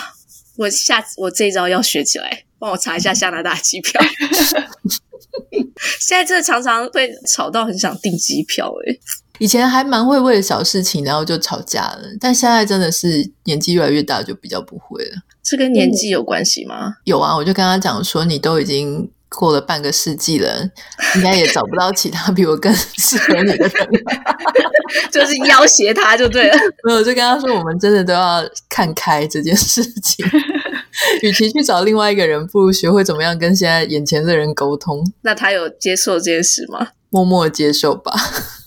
[0.57, 3.99] 我下次我这一招要学起来，帮我查一下加拿大机票。
[5.99, 8.99] 现在真的常常会吵到很想订机票，诶
[9.39, 15.17] 以前还蛮会为了小事情然后就吵架了，但现在真的是年纪越来越大，就比较不会了。
[15.43, 16.95] 这跟年纪有关系吗？
[17.05, 19.09] 有啊，我就跟他讲说，你都已经。
[19.29, 20.69] 过了半个世纪了，
[21.15, 24.13] 应该也找不到其他比我更适合你的人了，
[25.11, 26.57] 就是要挟他就对了。
[26.83, 30.25] 没有，就跟他说，我们真的都要看开这件事情。
[31.21, 35.03] 与其去找另外一个人，不如学会怎么样跟现在眼前的人沟通。
[35.21, 36.87] 那他有接受这件事吗？
[37.09, 38.13] 默默接受吧，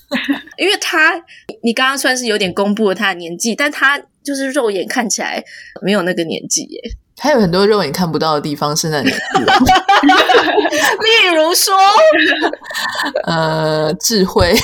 [0.57, 1.15] 因为他，
[1.63, 5.43] 你刚刚算是有点公布了他的年纪，但他就是肉眼看起来
[5.83, 6.81] 没有那个年纪耶。
[7.23, 9.17] 他有很多肉眼看不到的地方是那里， 例
[11.37, 11.75] 如说，
[13.25, 14.55] 呃，智慧，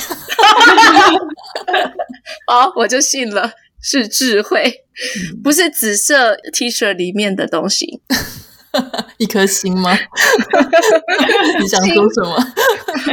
[2.49, 4.85] 好，我就信了，是智慧，
[5.45, 8.01] 不是紫色 T 恤里面的东西，
[9.19, 9.93] 一颗心吗？
[11.61, 12.43] 你想说什么？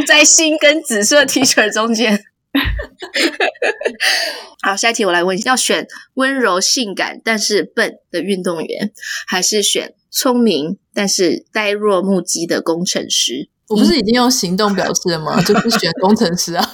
[0.07, 2.23] 在心跟紫色 T 恤中间。
[4.61, 8.91] 好，下一题我来问要选温柔性感但是笨的运动员，
[9.27, 13.49] 还是选聪明但是呆若木鸡的工程师？
[13.69, 15.41] 我不是已经用行动表示了吗？
[15.47, 16.63] 就是选工程师啊。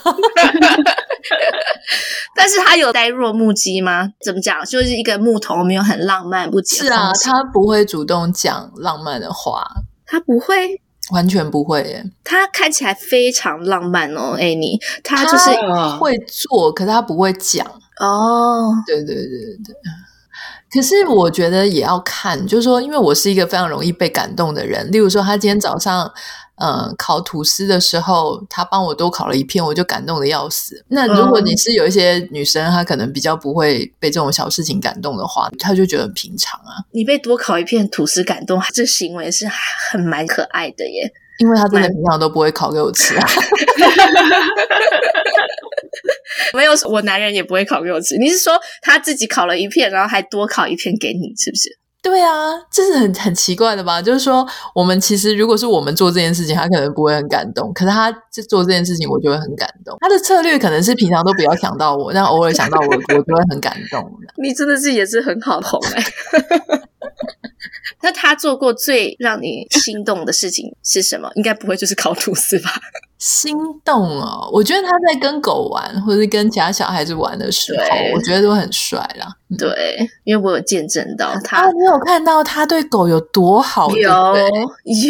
[2.35, 4.09] 但是他有呆若木鸡吗？
[4.23, 4.63] 怎么讲？
[4.65, 9.65] 就是一个木头，没有很浪漫，不是啊，他不会主动讲浪漫的话，
[10.05, 10.81] 他不会。
[11.11, 15.49] 完全不会耶，他看起来非常浪漫哦，Annie，他就是
[15.97, 17.65] 会做，可是他不会讲。
[17.99, 18.73] 哦。
[18.85, 19.23] 对对对
[19.63, 19.75] 对，
[20.71, 24.91] 可是我觉得也要看，就是说，因为我是一个非常容易被感动的人。
[24.91, 26.11] 例如说，他今天早上。
[26.61, 30.83] 嗯，烤吐司的时候，他帮我多烤了一片，我就感动的要死。
[30.89, 36.83] 那如果你是有一些女生，她可能比较不会被这种小事情感动的话，她就觉得很平常啊。
[36.91, 41.13] 你被多烤一片吐司感动，这行为是很蛮可爱的耶。
[41.39, 43.27] 因为他真的平常都不会烤给我吃啊。
[46.53, 48.17] 没有，我男人也不会烤给我吃。
[48.17, 51.69] 你是说他自己烤了一片，然后还多烤一片给你，是不是？
[52.01, 54.01] 对啊，这是很很奇怪的吧？
[54.01, 58.09] 就是说，我们其实如果是我们做这件事情，他可能不会很感动，可是他
[58.47, 59.97] 做这件事情，我就会很感动。
[59.99, 64.09] 他的策略可能是平常都不要想到我，但偶尔想到我，我就会很感动。
[64.41, 66.03] 你真的是也是很好哄哎。
[68.01, 71.29] 那他做过最让你心动的事情是什么？
[71.35, 72.69] 应该不会就是烤吐司吧？
[73.17, 77.85] 心动哦，我觉得他在跟狗玩，或者是跟其他小孩子玩的时候，
[78.15, 79.27] 我觉得都很帅啦。
[79.57, 83.89] 对，因为我有见证到他，你有看到他对狗有多好？
[83.91, 84.35] 有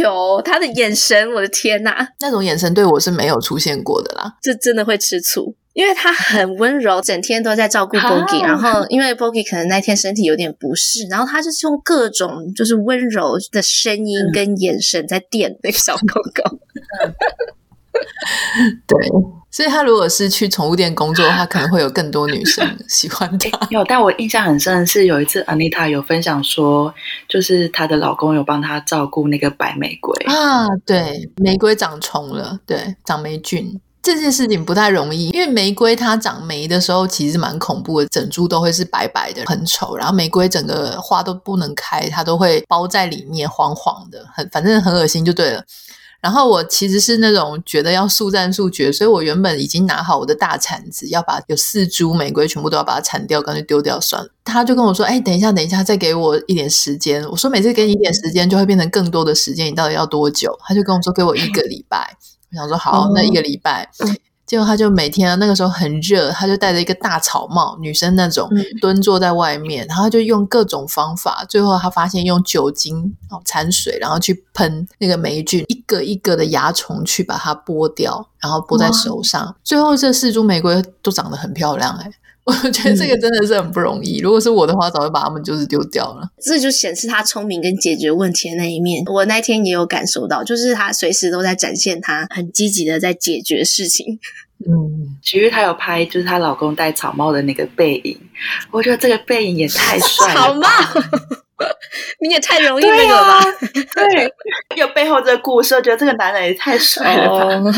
[0.01, 4.33] 有，他的眼神，我的天哪，那种眼神对我是没有出现过的啦。
[4.41, 5.53] 这真的会吃醋。
[5.79, 16.59] 因为他很温柔，整天都在照顾 Bogi，然后因为 Bogi 可能那天身体有点不适，然后他就是用各种就是温柔的声音跟眼神在电那个小狗狗。
[18.85, 19.07] 对，
[19.49, 23.65] 所以他如果是去宠物店工作的话，可能会有更多女生 喜欢他。
[23.69, 26.93] 有，但我印象很深的是有一次 Anita 有分享说，
[27.29, 33.79] 就是她的老公有帮她照顾那个白玫瑰啊，对，玫瑰长虫了，对，长霉菌。
[34.01, 39.95] 这件事情不太容易，因为玫瑰它长霉的时候其实蛮恐怖的，整株都会是白白的，很丑。
[39.97, 45.63] 然后玫瑰整个花都不能开，它都会包在里面，黄黄的，很反正很恶心就对了。
[46.21, 54.29] 然后我其实是那种觉得要速战速决，所以我原本已经拿好我的大铲子，要把有四株玫瑰全部都要把它铲掉，干脆丢掉算了。
[54.43, 62.17] 他就跟我说：“哎，等一下，等一下，再给我一点时间。”我说：“每次给你一点时间，就会变成更多的时间，你到底要多久？”他就跟我说：“给我一个礼拜。”
[62.51, 68.49] 我想说好，那一个礼拜，嗯、结果他就每天那个时候很热，他就戴着一个大草帽，女生那种
[68.81, 82.11] 蹲坐在外面，然后就用各种方法，最后他发现用酒精哦掺水，然后去喷那个霉菌，一个一个的蚜虫去把它剥掉，然后剥在手上，最后这四株玫瑰都长得很漂亮哎。
[82.63, 84.19] 我觉得这个真的是很不容易。
[84.19, 86.27] 嗯、如果是我的话，早就把他们就是丢掉了。
[86.41, 89.03] 这就显示他聪明跟解决问题的那一面。
[89.05, 94.19] 我那天也有感受到，就是他随时都在展现他很积极的在解决事情。
[94.65, 98.19] 嗯，徐玉她有拍，就是她老公戴草帽的那个背影。
[98.71, 100.41] 我觉得这个背影也太帅了。
[100.41, 100.67] 草帽，
[102.19, 103.41] 你也太容易那个了吧？
[103.95, 104.33] 对，
[104.75, 107.45] 有背后这个故事，我觉得这个男人也太帅了吧。
[107.45, 107.73] 哦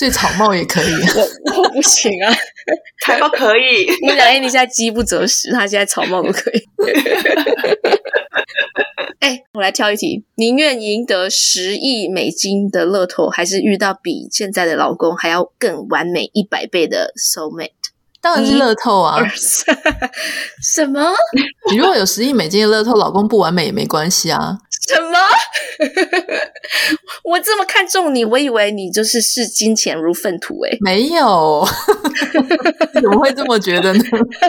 [0.00, 1.20] 所以草帽也可以， 我，
[1.62, 2.34] 我不行啊，
[3.04, 3.84] 草帽可以。
[4.00, 6.66] 你们俩，你现在饥不择食，他现在草帽都可以。
[9.20, 17.72] 哎、欸，我来挑一题：宁愿赢得十亿美金的乐透，还是遇到比现在的老公还要更完美一百倍的 soul mate？
[18.22, 19.18] 当然是乐透啊！
[20.62, 21.12] 什么？
[21.70, 24.56] 你如果有十亿美金的乐透，老公不完美也没关系啊？
[24.88, 25.18] 什么？
[27.24, 30.78] 我这么看重你，我以为你就是视金钱如粪土诶。
[30.80, 31.66] 没有，
[32.94, 34.02] 怎么会这么觉得呢？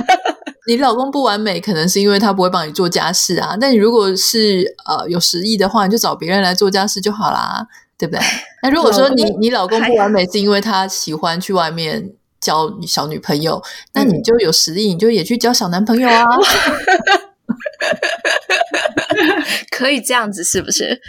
[0.68, 3.58] 你老公不完美，可能是因为他不会帮你做家事啊。
[3.60, 7.66] 但你如果是呃有实意的话，你就找别人来做家事就好啦，
[7.98, 8.22] 对不对？
[8.64, 12.12] 那如果说你你老公不完美，是因为他喜欢去外面。
[12.42, 13.62] 交小女朋友，
[13.94, 16.26] 那你就有实力，嗯、你就也去交小男朋友啊！
[19.72, 21.02] 可以这样子是不是？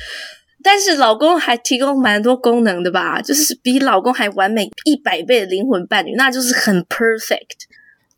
[0.62, 3.20] 但是老公还提供蛮多功能的吧？
[3.20, 7.66] 就是比老公还完美一百倍的灵魂伴侣，那就是很 perfect。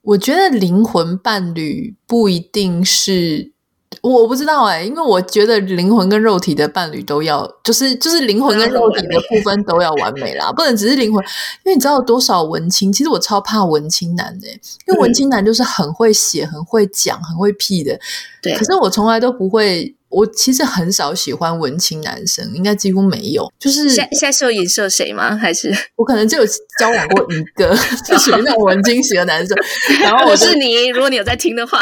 [0.03, 3.54] 我觉得灵魂伴侣不一定是。
[4.03, 11.23] 我不知道哎、欸，因为我觉得灵魂跟肉体的伴侣都要，就是就是灵魂跟肉体的部分都要完美啦， 不能只是灵魂。
[11.65, 12.93] 因为你知道有多少文青？
[12.93, 17.99] 其实我超怕文青男的、欸，因为文青男就是很会写、很会讲、很会屁的。
[18.43, 19.95] 对，可是我从来都不会。
[20.15, 23.53] 我其实很少喜欢文青男生，应该几乎没有。
[23.59, 25.37] 就是现现在是有影射谁吗？
[25.37, 26.47] 还是 我可能就有
[26.79, 29.57] 交往过一个， 就属于那种文青型的男生。
[30.01, 31.81] 然后我是你，如果你有在听的话，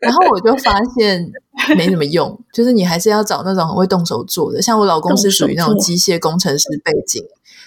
[0.00, 1.28] 然后我就发现
[1.76, 4.62] 没什么用，就是你还是要找那种很会动手做的。
[4.62, 7.24] 像我老公是属于那种机械工程师背景。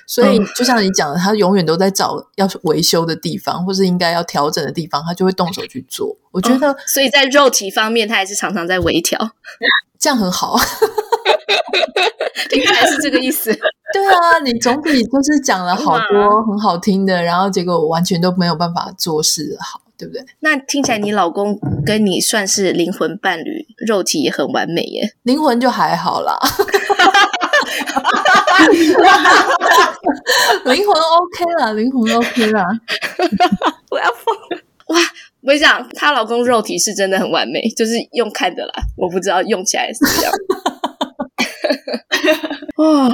[0.08, 6.16] 所以，就像你讲的，他永远都在找要维修的地方，或是应该要调整的地方，他就会动手去做。
[6.32, 9.32] 我觉得，哦、所以在肉体方面，他还是常常在微调，
[10.00, 10.58] 这样很好。
[12.52, 13.52] 应该还是这个意思。
[13.92, 20.24] 对啊，你总比就是讲了好多很好听的，然后结果我完全都没有办法做事好，对不对？
[20.42, 25.16] 那听起来你老公跟你算是灵魂伴侣，肉体也很完美耶。
[25.24, 26.38] 灵魂就还好啦。
[30.66, 32.64] 灵魂 OK 了，灵魂 OK 了。
[33.92, 34.58] 我要疯了！
[34.88, 35.00] 哇，
[35.42, 38.74] 我跟你讲，她老公肉体是真的很完美，就是用看的啦。
[38.98, 40.32] 我不知道用起来是这样。
[42.78, 43.10] 哇，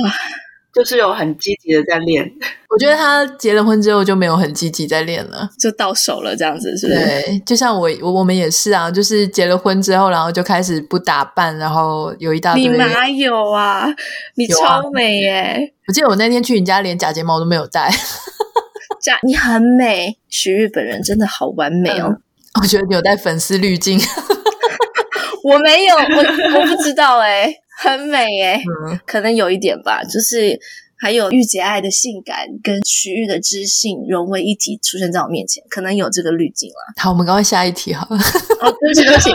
[0.73, 2.31] 就是有很积极的在练。
[2.69, 6.99] 我觉得他结了婚之后就没有很积极在练了，就到手了这样子，是不是？
[6.99, 12.63] 对，就像我我我们也是啊，就是结了婚之后，然后就开始不打扮，然后有一大堆。
[12.63, 13.87] 你哪有啊？
[14.35, 15.73] 你超美耶！
[15.87, 17.91] 我记得我那天去你家，连假睫毛都没有戴。
[19.01, 22.07] 假，你很美，徐玉本人真的好完美哦。
[22.07, 22.21] 嗯、
[22.61, 23.99] 我觉得你有带粉丝滤镜。
[25.43, 27.51] 我没有，我我不知道哎，
[27.83, 30.59] 很美哎，嗯、可能有一点吧，就是。
[31.03, 36.93] 还有御姐爱的性感跟徐玉的知性融为一体出现在我面前，可能有这个滤镜了。
[37.01, 38.17] 好，我们赶快下一题好了。
[38.59, 39.31] 哦， 对不起，对不起。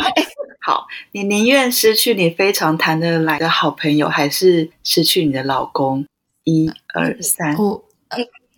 [0.64, 6.06] 好，你宁愿失去你非常谈得来的好朋友，还是失去你的老公？
[6.44, 7.84] 一二三，我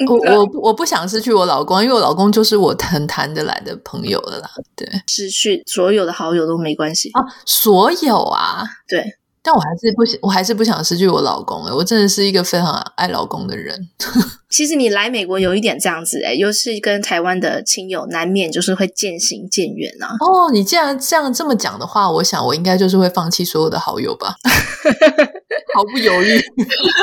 [0.06, 4.50] 我我我不想失去我老公，因为我老公就是我很谈得来的朋友了啦。
[4.76, 9.17] 对，失去所有的好友都没关系啊，所有啊，对。
[9.42, 13.88] 但我还是不想，我还是不想失去我老公诶，我真的是一个非常爱老公的人。
[14.50, 20.16] 其实你来美国有一点这样子诶，又是跟台湾的亲友难免就是会渐行渐远啊。
[20.20, 24.36] 哦，你既然这样这么讲的话，我想我应该就是会放弃所有的好友吧，
[25.74, 26.40] 毫不犹豫。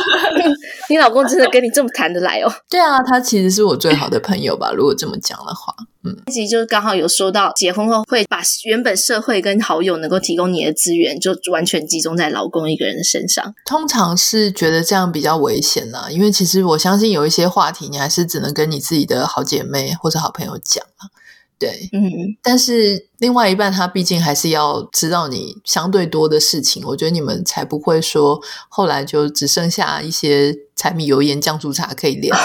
[0.90, 2.52] 你老公真的跟你这么谈得来哦？
[2.70, 4.72] 对啊，他其实是我最好的朋友吧。
[4.72, 5.74] 如果这么讲的话，
[6.06, 13.54] 嗯，其实就是刚好有说到结婚后会把原本社会跟好友能够提供你的资源，就完全集中在老公一个人的身上。
[13.66, 21.10] 通常是觉得这样比较危险啦，因为其实我相信有一些话题，你还是只能跟你自己的好姐妹或者好朋友讲啊。
[21.58, 32.38] 对，嗯，但是另外一半他毕竟还是要知道你相对多的事情，我觉得你们才不会说后来就只剩下一些柴米油盐酱醋茶可以聊。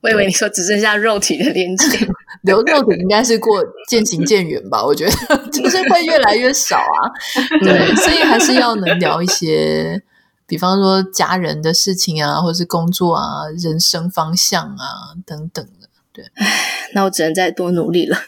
[0.00, 2.08] 我以为你说只剩下肉体的连接，
[2.42, 4.84] 留肉体应该是过渐行渐远吧？
[4.84, 5.12] 我觉得
[5.50, 7.10] 就是会越来越少啊。
[7.62, 10.02] 对，所以还是要能聊一些，
[10.46, 15.88] 比方说家人的事情啊，或者是工作啊、人生方向啊等等的。
[16.12, 16.46] 对，唉，
[16.94, 18.18] 那我只能再多努力了。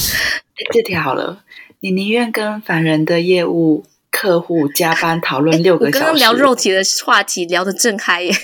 [0.72, 1.42] 这题好了，
[1.80, 5.98] 你宁愿跟凡人的业务客户加班讨论六个小时？
[5.98, 8.34] 我刚刚聊肉体的话题聊得正嗨耶！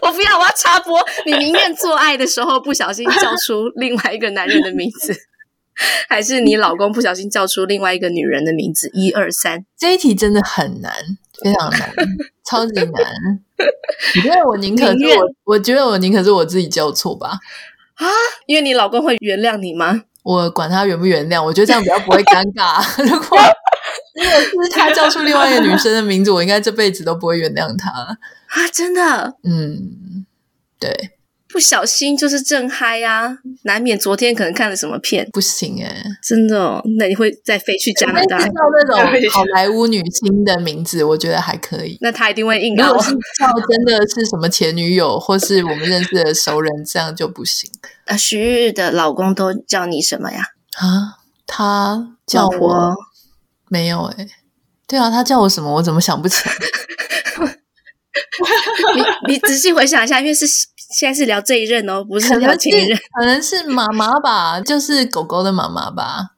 [0.02, 1.00] 我不要，我要插播。
[1.26, 5.14] 你宁愿做爱的时候不小心叫出另外一个男人的名字，
[6.08, 8.90] 还是你老公不小心叫出另外一个女人的名字？
[8.94, 10.92] 一二三，这一题真的很难，
[11.42, 11.94] 非常难，
[12.44, 12.92] 超级难。
[14.14, 17.38] 你觉得我宁可是我，愿我觉得我宁可是我自己叫错吧？
[17.96, 18.06] 啊，
[18.46, 20.04] 因为你老公会原谅你吗？
[20.22, 22.82] 我管他原不原谅，我觉得这样比较不会尴尬。
[23.02, 23.38] 如果
[24.22, 28.16] 如果是他叫出另外一个女生的名字，我应该这辈子都不会原谅他啊！
[28.72, 29.34] 真的？
[29.44, 30.24] 嗯，
[30.78, 31.12] 对。
[31.52, 36.80] 不小心就是正嗨呀、啊，难免昨天可能看了什么片，不行哎、欸，真的、哦。
[36.96, 38.38] 那你会再飞去加拿大？
[38.38, 41.98] 叫那种好莱坞女星的名字，我觉得还可以。
[42.00, 42.76] 那他一定会硬。
[42.76, 47.68] 如果是叫真的是什么前女友，或是我们认识的熟人，这样就不行。
[48.06, 50.42] 啊，徐玉的老公都叫你什么呀？
[50.78, 51.18] 啊，
[51.48, 52.94] 他叫我
[53.70, 54.28] 没有哎、欸。
[54.86, 55.72] 对啊，他叫我什么？
[55.72, 56.54] 我怎么想不起来？
[59.26, 60.44] 你你仔细回想一下，因为是。
[60.92, 66.30] 现在是聊这一任哦，不是聊前一任，可能是妈妈吧，就是狗狗的妈妈吧。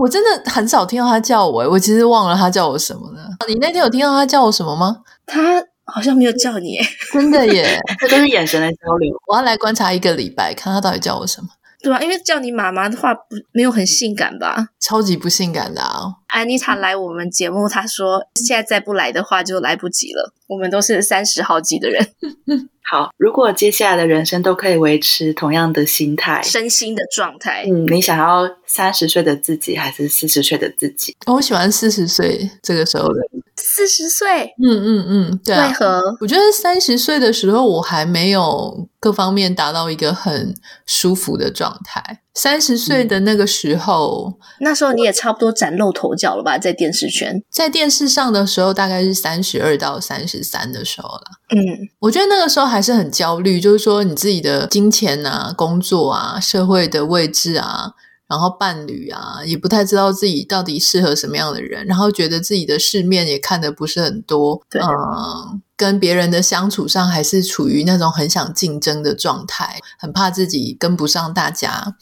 [0.00, 3.28] 我真的很少听到他叫我，我其实忘了他叫我什么了。
[3.46, 5.02] 你那天有听到他叫我什么吗？
[5.26, 6.78] 他好像没有叫你，
[7.12, 9.14] 真的耶， 这都是眼神的交流。
[9.26, 11.48] 我要来观察一个礼拜，看他到底叫我什么。
[11.82, 14.68] 对啊，因为叫你妈妈的话，不没有很性感吧？
[14.80, 16.04] 超级不性感的啊！
[16.28, 20.32] 安妮塔来我们节目，她说现在再不来的话就来不及了。
[20.46, 22.06] 我们都是三十好几的人。
[22.82, 31.16] 好，如果接下来的人生都可以维持同样的心态、身心的状态，嗯，你想要三十岁的自己还是四十岁的自己？
[31.26, 33.20] 我喜欢四十岁这个时候的。
[33.62, 34.54] 四十岁？
[34.62, 35.68] 嗯嗯嗯，对啊。
[35.68, 36.00] 为何？
[36.20, 40.54] 我觉得三十岁的时候，我还没有各方面达到一个很
[40.86, 42.22] 舒服的状态。
[42.34, 46.56] 三十岁的那个时候，嗯，那时候你也差不多崭露头角了吧？
[46.56, 51.22] 在电视圈，在电视上的时候，大概是三十二到三十三的时候了。
[51.50, 51.58] 嗯，
[51.98, 57.92] 我觉得那个时候还是很焦虑，就是说你自己的金钱啊、工作啊、社会的位置啊，
[58.30, 64.62] 然后伴侣啊，也不太知道自己到底适合什么样的人，然后觉得自己的世面也看的不是很多。
[64.70, 71.96] 对，嗯，跟别人的相处上还是处于那种很想竞争的状态，很怕自己跟不上大家。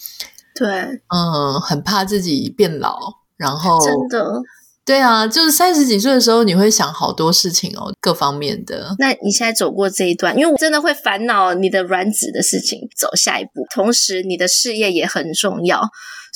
[0.55, 0.69] 对，
[1.09, 2.99] 嗯，很怕自己变老，
[3.39, 4.43] 然后真的。
[4.89, 8.97] 对啊，就是三十几岁的时候，你会想好多事情哦，各方面的。
[8.99, 13.67] 那你现在走过这一段，因为我真的会烦恼你的卵子的事情，走下一步。
[13.75, 15.83] 同时，你的事业也很重要，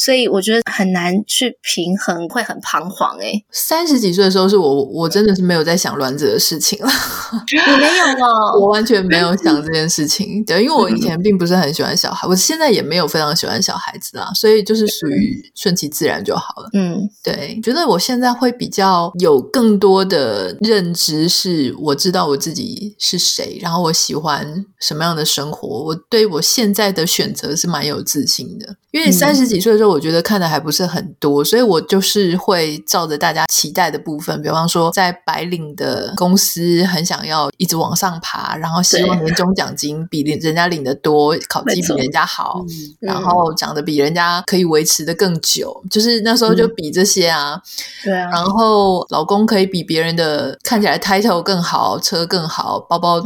[0.04, 3.26] 所以我觉得很难去平衡，会很彷徨、欸。
[3.26, 6.90] 哎，三十几岁的时候，是我我真的是没有在想卵子的事情了。
[7.52, 10.44] 你没有哦， 我完全没有想这件事情。
[10.44, 16.68] 对，因为我以前并不是很喜欢小孩，我现在也没有非常喜欢小孩子啊，所以就是属于顺其自然就好了。
[16.72, 28.74] 嗯，对，觉得我现在会比较有更多的认知，是我知道我自己是谁，然后我喜欢什么样的生活，我对我现在的选择是蛮有自信的。
[28.90, 42.64] 因为三十几岁的时候，我觉得看的还不是很多，所以我就是会照着大家期待的部分，比方说在白领的公司很想要一直往上爬，然后希望年终奖金比人家领的多，考绩比人家好，
[42.98, 47.60] 然后长得比人家可以维持的更久，就是那时候就比这些啊，
[48.02, 53.22] 对啊，然后老公可以比别人的看起来 title 更好，车更好，包包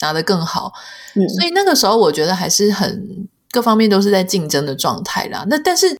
[0.00, 0.72] 拿得更好，
[1.36, 3.28] 所以那个时候我觉得还是很。
[3.50, 5.44] 各方面都是在竞争的状态啦。
[5.48, 5.98] 那但是，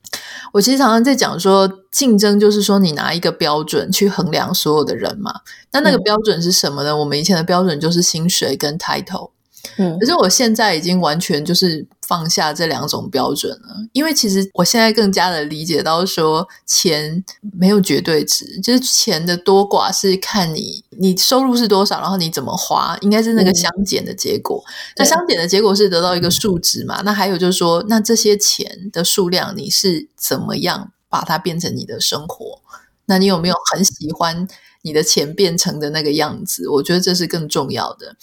[0.52, 5.32] 我其实常常在讲说，竞争就是说你拿一个标准去衡量所有的人嘛。
[5.72, 6.90] 那那个标准是什么呢？
[6.90, 9.30] 嗯、我们以前的标准就是薪水跟 title。
[9.76, 24.60] 嗯，可是我现在已经完全就是放下这两种标准了，因为其实我现在更加的理解到说，钱没有绝对值，就是钱的多寡是看你你收入是多少，然后你怎么花，应该是那个相减的结果。
[24.66, 27.00] 嗯、那相减的结果是得到一个数值嘛？
[27.04, 32.60] 那还有就是说，那这些钱的数量你是怎么样把它变成你的生活？
[33.06, 34.48] 那你有没有很喜欢
[34.82, 36.68] 你的钱变成的那个样子？
[36.70, 38.16] 我觉得这是更重要的。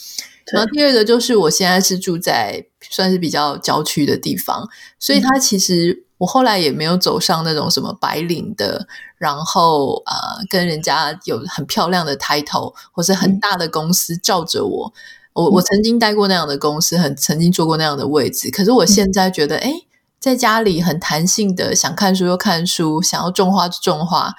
[0.54, 4.68] 然后第二个就是，我现在是住在算是比较郊区的地方，
[4.98, 8.88] 所以他其实我后来也没有走上那种什么白领的，
[9.18, 10.14] 然后呃
[10.50, 14.94] 跟人家有很漂亮的 title 或是很大的公司罩着我。
[15.34, 19.86] 我我曾经待过那样的公司，很曾经做过那样的位置，可是我现在觉得，诶，
[20.20, 24.34] 在家里很弹性的，想看书就看书，想要种花就种花，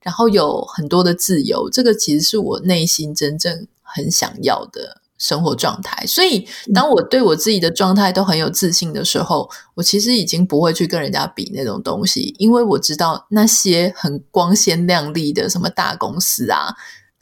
[0.00, 5.00] 然后有很多的自由，这个其实是我内心真正很想要的。
[5.18, 16.74] 生活状态，所以当我对我自己的状态都很有自信的时候，我其实已经不会去跟人家比那种东西，因为我知道那些很光鲜亮丽的什么大公司啊。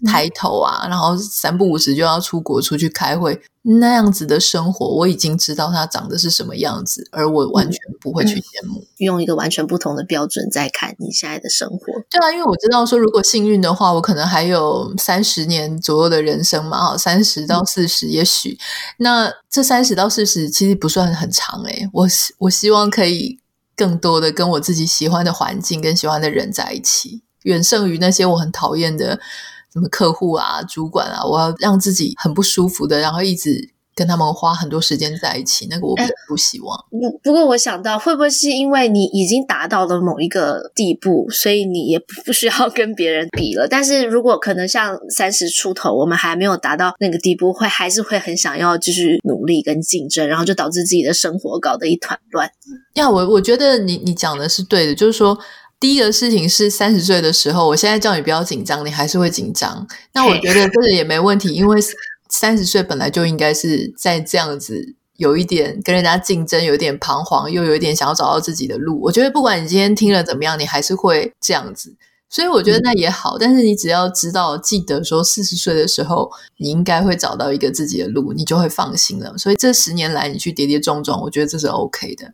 [0.05, 8.85] 抬头啊，然后三不五时就要出国出去开会，那样子的生活，我已经知道它长得是什么样子，而我完全不会去羡慕。
[8.97, 11.79] 用一个完全不同的标准在看你现在的生活。
[12.11, 18.59] 对啊，因为我知道说，如果幸运的话，我可能还有三十年左右的人生嘛，三十到四十，也许。
[18.97, 22.09] 那这三十到四十其实不算很长诶，我
[22.39, 23.39] 我希望可以
[23.77, 29.21] 更多的跟我自己喜欢的环境跟喜欢的人在一起，远胜于那些我很讨厌的。
[29.73, 36.79] 什么客户啊、主管啊，我要让自己很不舒服的，然后一直跟他们花很多时间在一起，那个我比较不希望。
[36.91, 43.67] 不不过，我想到会不会是因为你已经达到了某一个地步，所以你也 不需要跟别人比了。
[43.69, 52.51] 但是如果可能像三十出头，我们还没有达到那个地步，会还是会很想要继续努力跟竞争，然后就导致自己的生活搞得一团乱。
[52.95, 55.39] 呀，我我觉得你你讲的是对的，就是说。
[55.83, 59.85] 第一个事情是三十岁的时候，我现在叫你不要紧张，你还是会紧张。
[60.13, 61.81] 那我觉得这个也没问题，因为
[62.29, 69.01] 三十岁本来就应该是在这样子，有一点跟人家竞争，有一点彷徨，又有一点想要找到自己的路。
[69.03, 71.97] 我觉得不管你今天听了怎么样，你还是会这样子。
[72.31, 79.37] 所以我觉得那也好，但是你只要知道，记得说四十岁的时候，你应该会找到一个自己的路，你就会放心了。
[79.37, 82.33] 所以这十年来你去跌跌撞撞，我觉得这是 OK 的。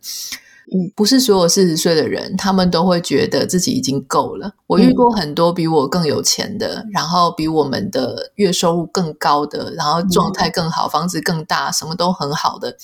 [0.71, 4.53] 嗯，不是所有四十岁的人，他们都会觉得自己已经够了。
[4.67, 12.77] 我遇过很多比我更有钱的，嗯、然后比我们的月收入更高的，然后状态更好，嗯、房子更大，什么都很好的。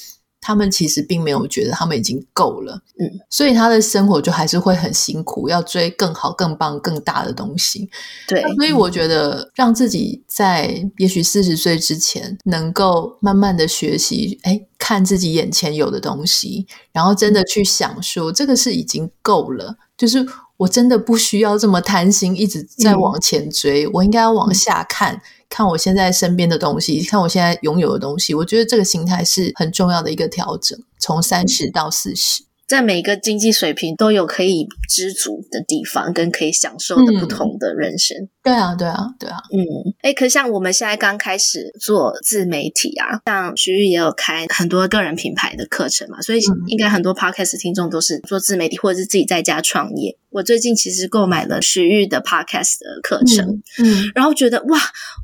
[0.45, 7.89] 他们其实并没有觉得他们已经够了，嗯，所以他的生活就还是会很辛苦，要追更好、更棒、更大的东西。
[8.27, 20.23] 对，所以我觉得让自己在也许四十岁之前，能够慢慢的学习，哎，看自己眼前有的东西，然后真的去想说，这个是已经够了，就是
[20.57, 25.19] 我真的不需要这么贪心，一直在往前追，嗯，我应该要往下看。
[25.55, 30.77] 看我现在身边的东西，看我现在拥有的东西，我觉得这个心态是很重要的一个调整。
[30.99, 38.17] 从三十到四十，在每个经济水平都有可以知足的地方，跟可以享受的不同的人生。
[38.17, 39.37] 嗯、对啊，对啊，对啊。
[39.53, 39.63] 嗯，
[40.01, 50.17] 哎，可像我们现在刚开始做自媒体啊，像徐玉也有开很多个人品牌的课程嘛，所以应该很多 podcast 听众都是做自媒体或者是自己在家创业。
[50.35, 53.47] 我最近其实购买了徐玉的 podcast 的课程，
[53.79, 54.77] 嗯，嗯，然后觉得哇，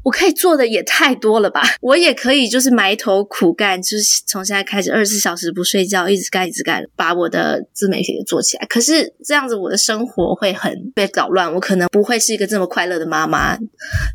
[0.05, 1.61] 我可以做的也太多了吧！
[1.81, 8.65] 我也可以就是埋头苦干，就是从现在开始二十四小时不睡觉，一直干一直干，把我的自媒体给做起来。
[8.67, 13.57] 可是这样子，我的生活会很被搞乱，我可能不会是一个这么快乐的妈妈。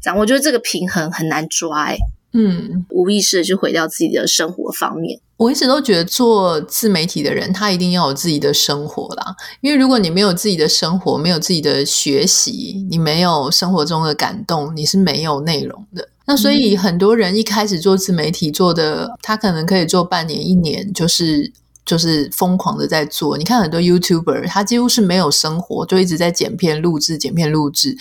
[0.02, 1.98] 这样，我觉得这个平衡很难抓，欸，
[2.36, 5.18] 嗯，无意识的就毁掉自己的生活方面。
[5.38, 9.34] 我一直都觉得做自媒体的人，他一定要有自己的生活啦。
[9.60, 16.08] 因为如果你没有自己的生活，没有自己的学习，你没有生活中的感动，你是没有内容的。
[16.26, 21.52] 那所以很多人一开始做自媒体做的，他可能可以做半年、一年，就是。
[21.86, 27.96] 就是疯狂的在做，你看很多 YouTuber，他几乎是没有生活，就一直在剪片录制、剪片录制。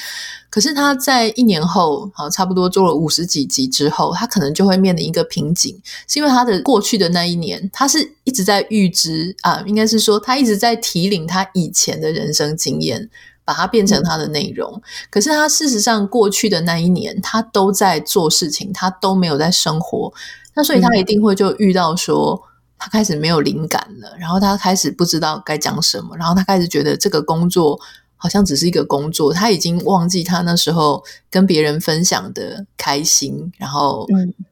[0.50, 13.08] 可是他在一年后，好，差不多做了五十几集之后，他可能就会面临一个瓶颈，是因为他的过去的那一年，他是一直在预知啊，应该是说他一直在提领他以前的人生经验，
[13.44, 14.72] 把它变成他的内容。
[14.74, 14.82] 嗯。
[15.12, 20.12] 可是他事实上过去的那一年，他都在做事情，他都没有在生活，
[20.56, 22.42] 那所以他一定会就遇到说。
[22.78, 27.80] 嗯他开始没有灵感了，然后他开始不知道该讲什么，然后他开始觉得这个工作
[28.18, 34.06] 好像只是一个工作，他已经忘记他那时候跟别人分享的开心，然后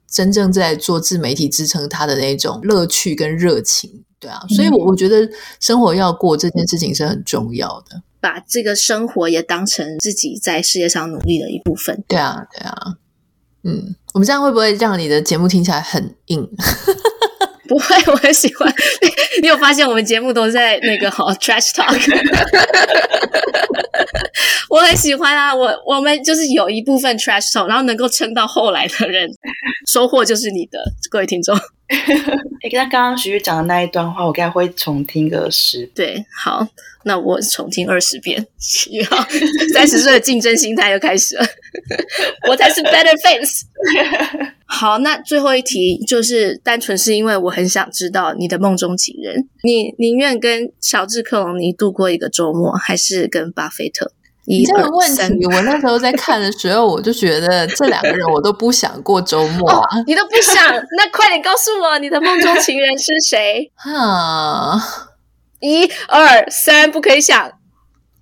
[0.09, 12.95] 真正在做自媒体支撑他的那种乐趣跟热情，对啊，所以我我觉得生活要过这件事情是很重要的，把这个生活也当成自己在事业上努力的一部分，对啊，对啊，
[13.63, 16.49] 嗯，我们这样会不会让你的节目听起来很硬？
[17.67, 18.73] 不会，我很喜欢。
[19.41, 21.93] 你有发现我们节目都在那个 好 trash talk？
[24.73, 29.29] 我很喜欢啊，我我们就是有一部分 trash talk，然后能够撑到后来的人，
[29.87, 31.55] 收获就是你的，各位听众。
[31.85, 35.85] 哎，跟他刚刚徐玉讲的那一段话，我该会重听个十。
[35.93, 36.67] 对，好，
[37.05, 38.43] 那我重听二十遍。
[39.11, 39.23] 好，
[39.75, 41.45] 三十岁的竞争心态又开始了，
[42.49, 43.67] 我才是 better face。
[44.65, 54.11] 好，那最后一题就是单纯是因为我很想知道你的梦中情人，你宁愿跟乔治克隆尼度过一个周末，还是跟巴菲特？
[54.45, 59.99] 一这个问题， 我那时候在看的时候，我就觉得这两个人我都不想过周 末啊。
[59.99, 60.73] 哦，你都不想？
[60.97, 63.71] 那快点告诉我，你的梦中情人是谁？
[63.85, 64.77] 啊，
[65.61, 67.51] 一二三，不可以想。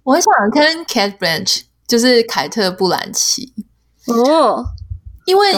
[0.04, 3.54] 我想跟 Cate Blanchett，就是凯特·布兰奇。
[4.08, 4.66] 哦。
[5.32, 5.54] 因为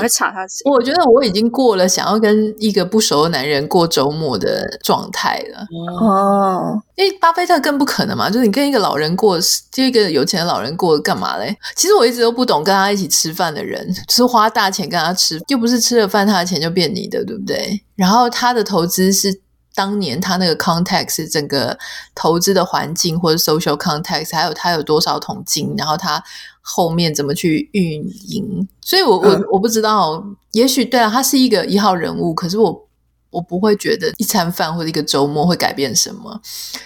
[0.65, 5.65] 我觉得我已经过了想要跟一个不熟的男人过周末的状态了。
[5.99, 9.39] 哦，因为巴菲特更不可能嘛，就是你跟一个老人过，
[9.71, 11.57] 就一个有钱的老人过，干嘛嘞？
[11.75, 17.83] 其实我一直都不懂跟他一起吃饭的人，就是花大钱跟他吃，又不是吃了饭他的钱就变你的，对不对？
[17.95, 19.41] 然后他的投资是。
[19.75, 21.77] 当年他那个 context 整个
[22.13, 26.23] 投资的环境或者 social context，还有他有多少桶金，然后他
[26.61, 32.87] 后面怎么去运营，所以我我我不知道，也许对啊，他是一个一号人物，可是我
[33.31, 36.39] 我不会觉得一餐饭或者一个周末会改变什么。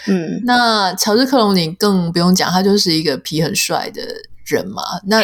[0.07, 4.01] 嗯，那乔治克隆尼更不用讲，他就是一个皮很帅的
[4.45, 4.81] 人嘛。
[5.05, 5.21] 那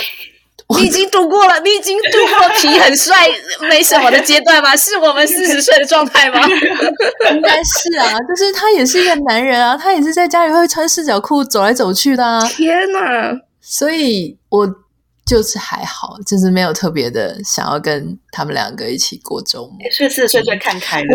[0.79, 3.27] 你已经度过了，你已经度过了皮很帅
[3.69, 4.75] 没什么的阶段吗？
[4.77, 6.39] 是我们四十岁的状态吗？
[7.31, 12.45] 应该是啊，就是他也是一个男人啊，他也是在家里会穿四角裤走来走去的啊。
[12.47, 13.33] 天哪！
[13.61, 14.75] 所以我。
[15.25, 19.77] 就是还好，就是没有特别的想要跟他们两个一起过周末。
[19.89, 21.07] 所以四十岁就看开了。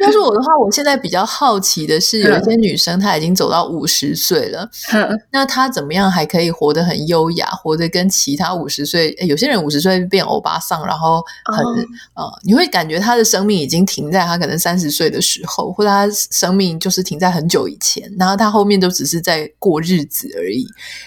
[0.00, 9.12] 要要是我的话，我现在比较好奇的是，有一些女生她已经走到五十岁了，嗯、那她怎么样还可以活得很优雅，活得跟其他五十岁？
[9.26, 11.66] 有些人五十岁变欧巴桑，然后很、
[12.14, 20.64] 哦呃、你会感觉她的生命已经停在她可能三十岁的时候，或者她生命就是停在很久以前，然后她后面都只是在过日子而已。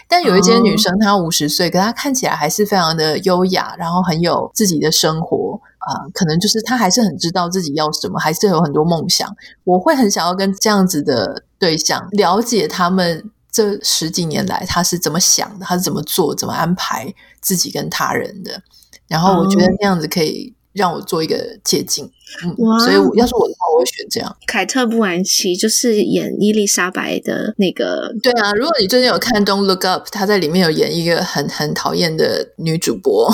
[0.07, 2.49] 但有一些女生，她五十岁，可她看起来还。
[2.49, 9.33] 是非常的优雅，然后很有自己的生活啊、呃，可能就是他还是很知道自己要什么，还是有很多梦想。
[9.63, 18.61] 我会很想要跟这样子的对象了解他们这十几年来他是怎么想的，他是怎么做，怎么安排自己跟他人的。
[19.07, 22.11] 然后我觉得那样子可以让我做一个借镜。
[22.43, 24.37] 嗯，所以我要是我的话，我会选这样。
[24.45, 28.13] 凯特·布兰奇就是演伊丽莎白的那个。
[28.21, 33.33] 对啊，如果你最近有看《Don't Look Up》，她在里面有演一个很很讨厌的女主播。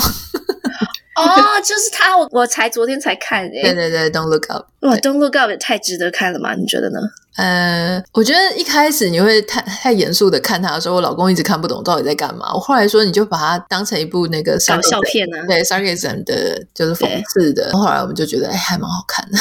[1.16, 3.62] 哦，就是他，我我才昨天才看诶。
[3.62, 4.66] 对对对，《Don't Look Up》。
[4.88, 6.54] 哇，《Don't Look Up》也太值得看了嘛？
[6.54, 7.00] 你觉得呢？
[7.36, 12.52] 呃，我觉得一开始你会太太严肃的看他的时候，我老公一直看不懂到底在干嘛。
[12.54, 17.70] 我后来说，你就把它当成一部那个搞笑片呢、啊，对，sarcasm 的，就是讽刺的。
[17.72, 19.38] 后来我们就觉得，哎，还蛮好看的。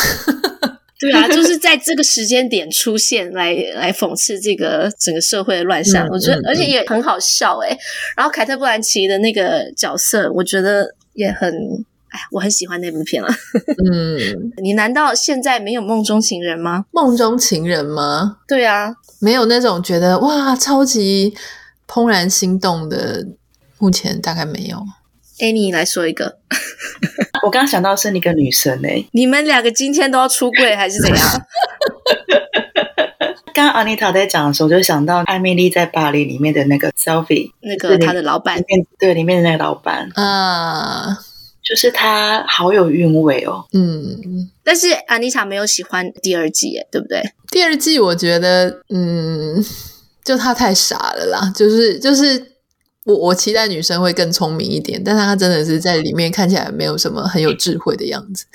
[1.00, 7.78] 对啊，就是在这个时间点出现来来讽刺这个整个社会的乱象，嗯、我觉得、嗯、而且也很好笑哎。
[8.16, 11.52] 然后凯特·布兰奇的那个角色，我觉得也很
[12.10, 13.28] 哎，我很喜欢那部片了。
[13.92, 16.86] 嗯， 你难道现在没有梦中情人吗？
[16.92, 18.38] 梦中情人吗？
[18.48, 21.34] 对啊，没有那种觉得哇超级
[21.88, 23.28] 怦然心动的，
[23.80, 24.78] 目前大概没有。
[25.40, 26.38] 哎，你来说一个。
[27.44, 31.20] 我刚刚想到是你个女生哎、欸，你们两个今天都要出柜还是怎样？
[33.56, 38.62] 刚刚阿妮塔在讲的时候，就想到艾米丽在巴黎里面的那个 Sophie，那个她的老板，
[39.00, 41.18] 对，里面的那个老板啊，
[41.64, 43.66] 就是他好有韵味哦。
[43.72, 47.24] 嗯，但是阿妮塔没有喜欢第二季，哎，对不对？
[47.50, 49.64] 第二季我觉得，嗯，
[50.24, 52.52] 就他太傻了啦，就是就是。
[53.06, 58.48] 我我期待女生会更聪明一点，但她真的是在里面看起来没有什么很有智慧的样子。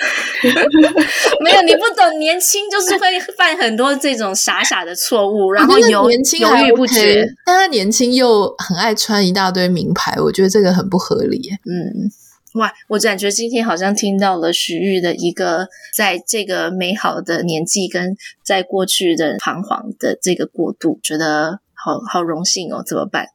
[1.40, 7.26] 没有，你不懂，年轻就是会犯很多这种傻傻的错误，然后犹年轻犹豫不决。
[7.44, 11.50] 但他年轻又很爱穿一大堆名牌，我觉得这个很不合理。
[11.66, 12.10] 嗯，
[12.54, 23.26] 哇，我感觉今天好像听到了徐玉的一个在这个美好的年纪跟在过去的彷徨的这个过渡，觉得好好荣幸哦，怎么办？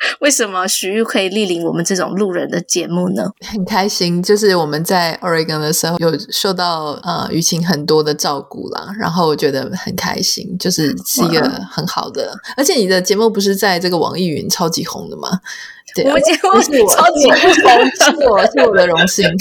[0.20, 3.30] 为什么徐玉可以莅临我们这种路人的节目呢？
[3.46, 11.40] 很开心，就是我们在 Oregon 的时候有受到呃雨晴很多的照顾啦，然后我觉得很开心，就是是一个
[11.70, 15.40] 很好的，而且你的节目不是在这个网易云超级红的吗？
[15.94, 19.26] 对啊、我节目是我超级不同，是我是我的荣幸。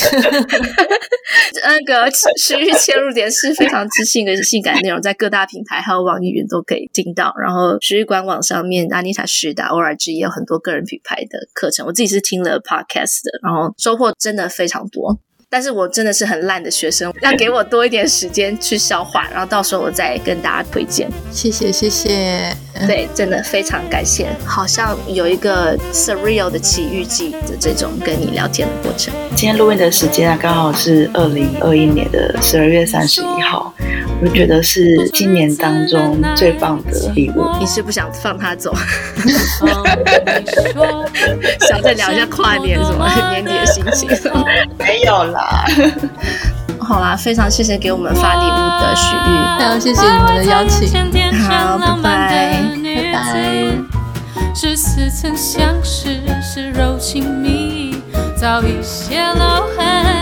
[1.64, 7.34] 那个时域切入点是非常知性的性感内容，在各大平台还有网易云都可以听到。
[7.42, 11.86] 然后时域官网上面，阿妮塔徐达 ORG 也有很多个人品牌的课程。
[11.86, 15.20] 我自己是听了 Podcast 的，然后收获真的非常多。
[15.50, 21.10] 但是我真的是很烂的学生， 要给我多一点时间去消化，然后到时候我再跟大家推荐。
[21.32, 22.54] 谢谢，谢谢。
[22.86, 24.28] 对，真的非常感谢。
[24.46, 29.14] 好像有一个 surreal 的奇遇记的这种跟你聊天的过程。
[29.36, 33.74] 今天录音的时间啊，刚好是二零二一年的十二月三十一号，
[34.22, 37.50] 我觉得是今年当中最棒的礼物。
[37.60, 38.76] 你是不想放他走？
[41.68, 44.08] 想再聊一下跨年什么年底的心情？
[44.78, 45.66] 没有了。
[46.80, 49.30] 好啦，非常谢谢给我们发礼物的许玉，
[49.60, 50.88] 还有谢谢你们的邀请。
[51.44, 53.18] 好，拜拜，拜拜。
[54.56, 58.02] 是似曾相识，是柔情蜜意，
[58.36, 60.17] 早已泄露痕。